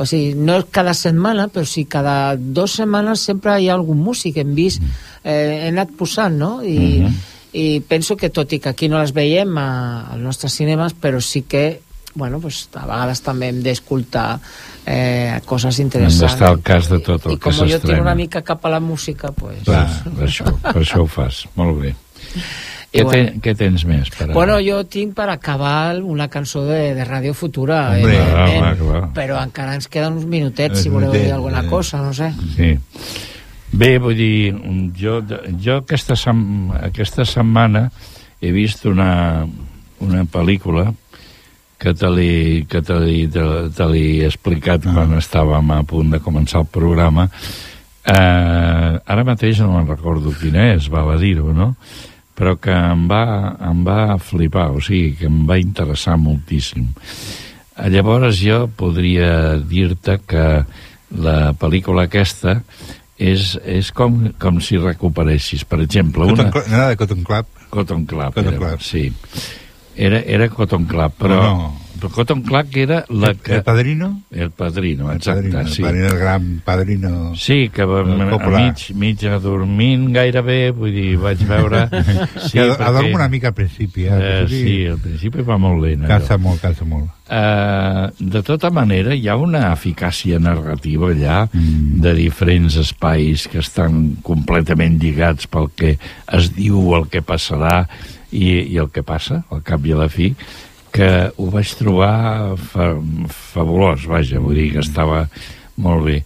[0.00, 4.38] O sigui, no cada setmana, però sí cada dues setmanes sempre hi ha algun músic
[4.40, 4.80] hem vist,
[5.24, 6.62] eh, he anat posant, no?
[6.64, 7.20] I, Mhm.
[7.52, 11.20] i penso que tot i que aquí no les veiem a, als nostres cinemes, però
[11.20, 14.40] sí que bueno, pues, a vegades també hem d'escoltar
[14.86, 16.20] eh, coses Hem interessants.
[16.24, 18.02] d'estar al cas de tot el I que com jo tinc s'estrena.
[18.02, 19.62] una mica cap a la música, pues...
[19.64, 21.44] Clar, per això, per això ho fas.
[21.56, 21.94] Molt bé.
[22.92, 23.12] I Què, bueno.
[23.30, 24.08] ten, què tens més?
[24.10, 24.32] Per a...
[24.34, 29.02] Bueno, jo tinc per acabar una cançó de, de Ràdio Futura, Hombre, evidentment, clar, clar.
[29.14, 31.68] però encara ens queden uns minutets, si voleu dir alguna eh.
[31.70, 32.32] cosa, no sé.
[32.56, 32.72] Sí.
[33.70, 34.50] Bé, vull dir,
[34.98, 35.20] jo,
[35.62, 37.84] jo aquesta, sem aquesta setmana
[38.42, 39.46] he vist una,
[40.02, 40.88] una pel·lícula
[41.80, 43.00] que te l'he que te
[43.32, 43.44] te,
[43.76, 43.88] te
[44.26, 44.94] explicat ah.
[44.94, 47.28] quan estàvem a punt de començar el programa
[48.04, 48.14] eh,
[49.00, 51.74] ara mateix no me'n recordo quina és, val a dir-ho, no?
[52.40, 53.24] però que em va,
[53.68, 56.86] em va flipar, o sigui, que em va interessar moltíssim.
[57.76, 60.46] Eh, Llavors jo podria dir-te que
[61.20, 62.62] la pel·lícula aquesta
[63.20, 66.64] és, és com, com si recuperessis, per exemple, Cotton una...
[66.64, 67.50] No era de Cotton Club?
[67.68, 68.86] Cotton Club, Cotton era, Club.
[68.88, 69.10] sí.
[70.00, 71.36] Era, era Cotton Club, però...
[71.36, 71.78] No, no.
[72.00, 73.56] però Cotton Club era la que...
[73.56, 74.22] El Padrino?
[74.30, 75.82] El Padrino, exacte, Padrino, sí.
[75.82, 77.34] El Padrino, el gran Padrino...
[77.36, 78.62] Sí, que El Coppola.
[78.62, 81.82] mig, mig dormint gairebé, vull dir, vaig veure...
[82.48, 84.06] Sí, adormo una mica al principi.
[84.06, 84.16] Eh?
[84.16, 86.06] Eh, sí, al principi va molt lent.
[86.06, 86.14] allò.
[86.14, 87.10] Cansa molt, cansa molt.
[87.28, 92.00] Eh, de tota manera, hi ha una eficàcia narrativa allà mm.
[92.00, 97.84] de diferents espais que estan completament lligats pel que es diu, el que passarà
[98.32, 100.32] i, i el que passa, al cap i a la fi,
[100.90, 101.08] que
[101.38, 102.92] ho vaig trobar fa,
[103.52, 105.24] fabulós, vaja, vull dir que estava
[105.80, 106.16] molt bé.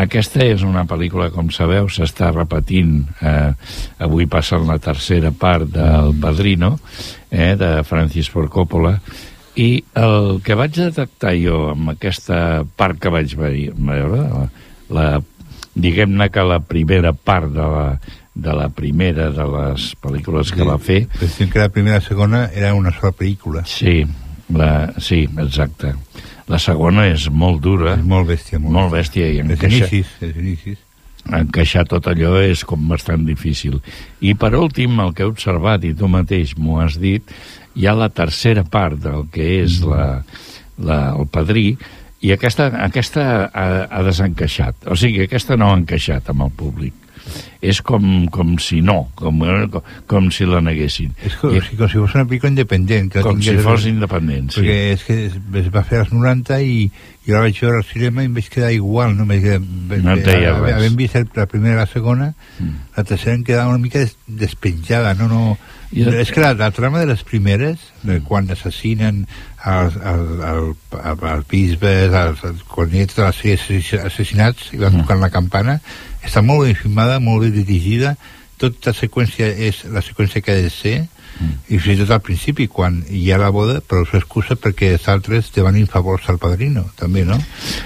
[0.00, 3.50] Aquesta és una pel·lícula, com sabeu, s'està repetint, eh,
[4.02, 6.76] avui passa la tercera part del Padrino,
[7.30, 8.94] eh, de Francis Ford Coppola,
[9.60, 14.46] i el que vaig detectar jo amb aquesta part que vaig ve- veure, la,
[14.94, 15.06] la,
[15.74, 17.84] diguem-ne que la primera part de la,
[18.40, 22.06] de la primera de les pel·lícules que va fer, Pensem que la primera i la
[22.06, 23.64] segona era una sola pel·lícula.
[23.68, 24.04] Sí,
[24.56, 25.94] la, sí, exacte.
[26.50, 27.94] La segona és molt dura.
[28.00, 28.58] És molt bèstia.
[28.58, 29.28] Molt, molt bèstia.
[29.30, 30.78] I Els encaixa, inicis, els inicis.
[31.30, 33.78] encaixar tot allò és com bastant difícil.
[34.20, 37.22] I per últim, el que he observat, i tu mateix m'ho has dit,
[37.76, 40.24] hi ha la tercera part del que és la,
[40.82, 41.76] la, el padrí,
[42.20, 44.88] i aquesta, aquesta ha, ha desencaixat.
[44.90, 46.96] O sigui, aquesta no ha encaixat amb el públic.
[47.60, 49.40] És com, com si no, com,
[49.72, 51.12] com, com si la neguessin.
[51.24, 53.10] És com, sigui, com si fos una pel·lícula independent.
[53.12, 54.60] Que no Com si fos independent, sí.
[54.60, 56.76] Perquè és que es, va fer als 90 i,
[57.26, 59.16] i la vaig veure al cinema i em vaig quedar igual.
[59.16, 59.60] No, Vaig quedar,
[60.04, 60.74] No et deia res.
[60.78, 62.74] Havent vist la primera i la segona, Mm.
[62.96, 65.14] la tercera em quedava una mica des, despenjada.
[65.14, 69.26] No, no, I el- és que la, la trama de les primeres, de quan assassinen
[69.66, 70.76] els, els, els,
[71.32, 75.80] els, bisbes, els, els cornets de la sèrie assassinats i van tocant la campana,
[76.22, 78.16] està molt ben filmada, molt ben dirigida,
[78.60, 81.08] tota seqüència és la seqüència que ha de ser,
[81.40, 81.52] Mm.
[81.72, 84.88] i fins i tot al principi, quan hi ha la boda, però és excusa perquè
[84.96, 87.38] els altres demanin favors al padrino, també, no?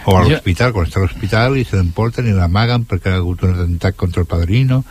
[0.06, 3.20] O a Jo- l'hospital, quan està a l'hospital i se l'emporten i l'amaguen perquè ha
[3.20, 4.82] hagut un atemptat contra el padrino.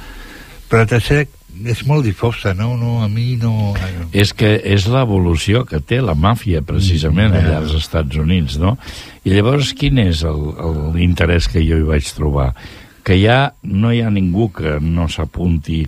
[0.70, 1.26] Però la tercera
[1.66, 2.74] és molt difosa, no?
[2.78, 3.74] no a mi no...
[4.14, 8.78] És que és l'evolució que té la màfia, precisament, Mm, allà als Estats Units, no?
[9.24, 10.24] I llavors, quin és
[10.96, 12.54] l'interès que jo hi vaig trobar?
[13.04, 15.84] Que ja no hi ha ningú que no s'apunti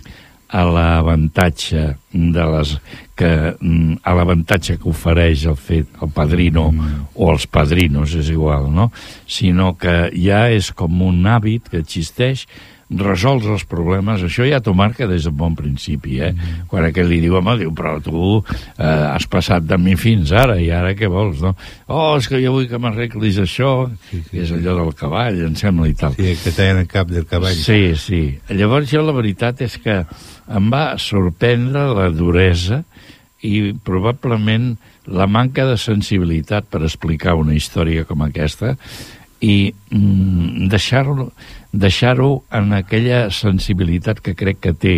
[0.46, 2.76] a l'avantatge de les
[3.18, 6.68] que mm, a l'avantatge que ofereix el fet el padrino
[7.14, 8.90] o els padrinos és igual, no?
[9.26, 12.46] Sinó que ja és com un hàbit que existeix
[12.86, 16.30] resols els problemes, això ja t'ho marca des del bon principi, eh?
[16.30, 16.66] Mm.
[16.70, 20.54] Quan aquell li diu, home, diu, però tu eh, has passat de mi fins ara,
[20.62, 21.56] i ara què vols, no?
[21.90, 23.72] Oh, és que jo vull que m'arreglis això,
[24.10, 26.14] sí, sí, és allò del cavall, em sembla, i tal.
[26.14, 27.58] Sí, que tallen el cap del cavall.
[27.58, 28.22] Sí, sí.
[28.54, 30.04] Llavors jo la veritat és que
[30.46, 32.84] em va sorprendre la duresa
[33.42, 34.76] i probablement
[35.10, 38.76] la manca de sensibilitat per explicar una història com aquesta
[39.44, 41.28] i mm, deixar-ho
[41.76, 44.96] deixar-ho en aquella sensibilitat que crec que té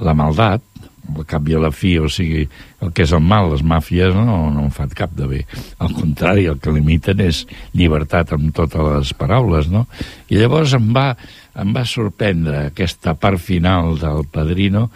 [0.00, 0.62] la maldat,
[1.02, 2.44] al cap i a la fi, o sigui,
[2.82, 5.40] el que és el mal, les màfies no, no en fan cap de bé.
[5.82, 7.42] Al contrari, el que limiten és
[7.76, 9.86] llibertat amb totes les paraules, no?
[10.30, 11.10] I llavors em va,
[11.58, 14.88] em va sorprendre aquesta part final del Padrino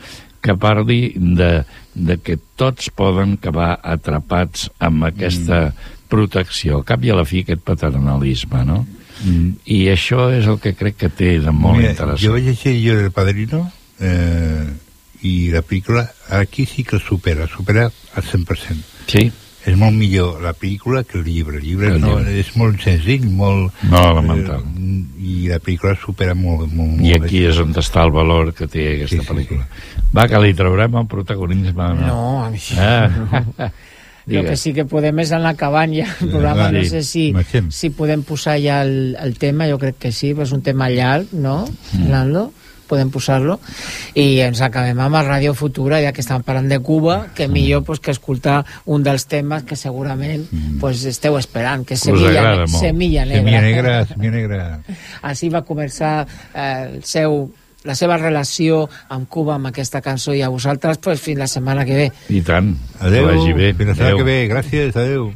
[0.42, 1.64] que parli de,
[1.94, 5.72] de que tots poden acabar atrapats amb aquesta
[6.08, 6.78] protecció.
[6.78, 8.84] Al cap i a la fi, aquest paternalisme, no?
[9.26, 9.56] Mm.
[9.74, 12.22] I això és el que crec que té de molt Mira, interessant.
[12.22, 13.64] Jo vaig llegir jo El Padrino
[13.98, 14.66] eh,
[15.26, 16.04] i la pel·lícula
[16.38, 18.86] aquí sí que supera, supera al 100%.
[19.10, 19.24] Sí.
[19.66, 21.58] És molt millor la pel·lícula que el llibre.
[21.58, 22.36] El llibre, El no, llibre.
[22.38, 23.74] és molt senzill, molt...
[23.90, 24.62] No, elemental.
[24.62, 28.52] Eh, I la pel·lícula supera molt, molt, I molt aquí és on està el valor
[28.54, 29.66] que té aquesta Sí, sí, pel·lícula.
[30.14, 31.90] Va, que li traurem el protagonisme.
[32.04, 32.62] No, a mi...
[32.78, 33.10] Ah.
[34.26, 37.28] Lo que sí que podem és anar acabant ja el programa, no sé si,
[37.70, 41.30] si podem posar ja el, el tema, jo crec que sí, és un tema llarg,
[41.32, 41.64] no,
[41.94, 42.10] Mm.
[42.10, 42.52] Lando?
[42.86, 43.56] Podem posar-lo
[44.14, 47.82] i ens acabem amb el Ràdio Futura ja que estem parlant de Cuba, que millor
[47.82, 50.44] pues, que escoltar un dels temes que segurament
[50.78, 52.66] pues, esteu esperant, que Semilla.
[52.70, 53.36] Semilla Negra.
[53.36, 54.80] Semilla Negra, Semilla Negra.
[55.22, 57.48] Així va començar eh, el seu
[57.86, 61.86] la seva relació amb Cuba amb aquesta cançó i a vosaltres pues, fins la setmana
[61.86, 62.06] que ve.
[62.28, 62.74] I tant.
[63.00, 63.72] Adéu, Que vagi bé.
[63.74, 64.18] fins la setmana Adéu.
[64.18, 64.38] que ve.
[64.50, 65.32] Gràcies, adéu.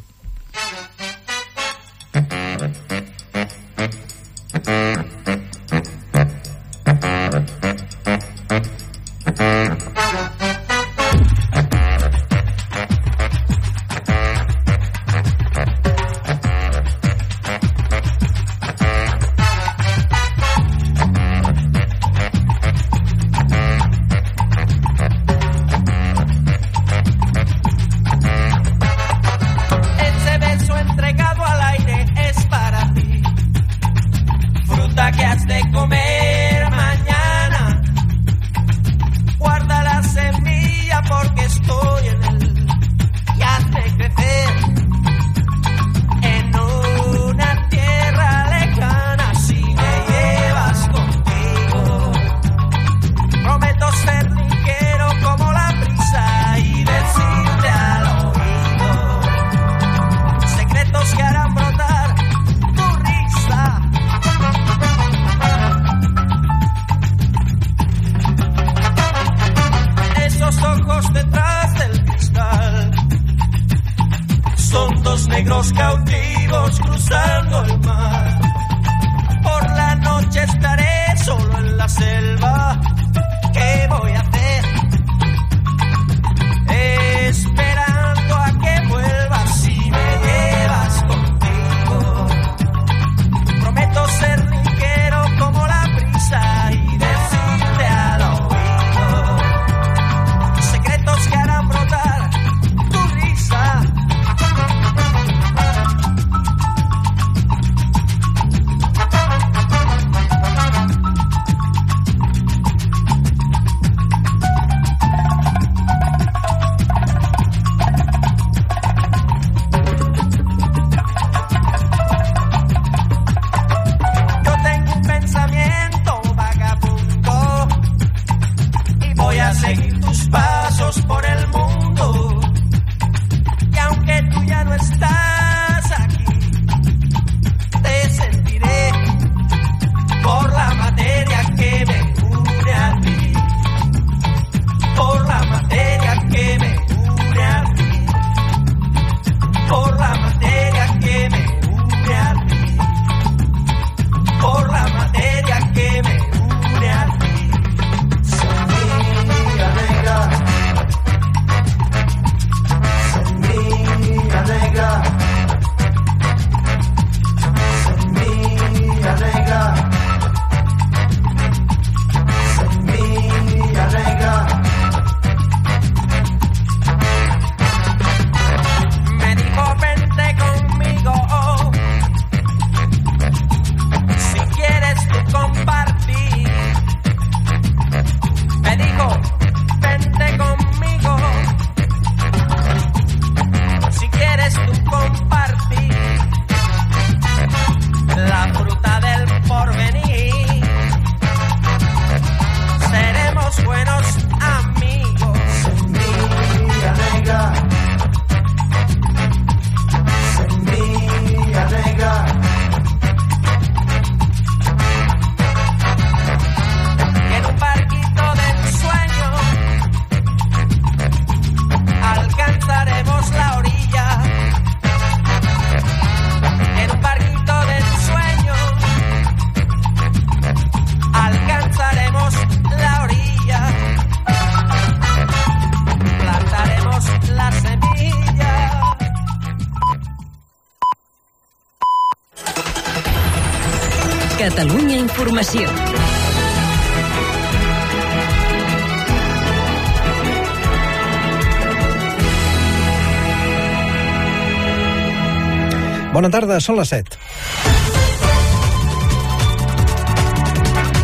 [256.21, 257.17] Bona tarda, són les 7.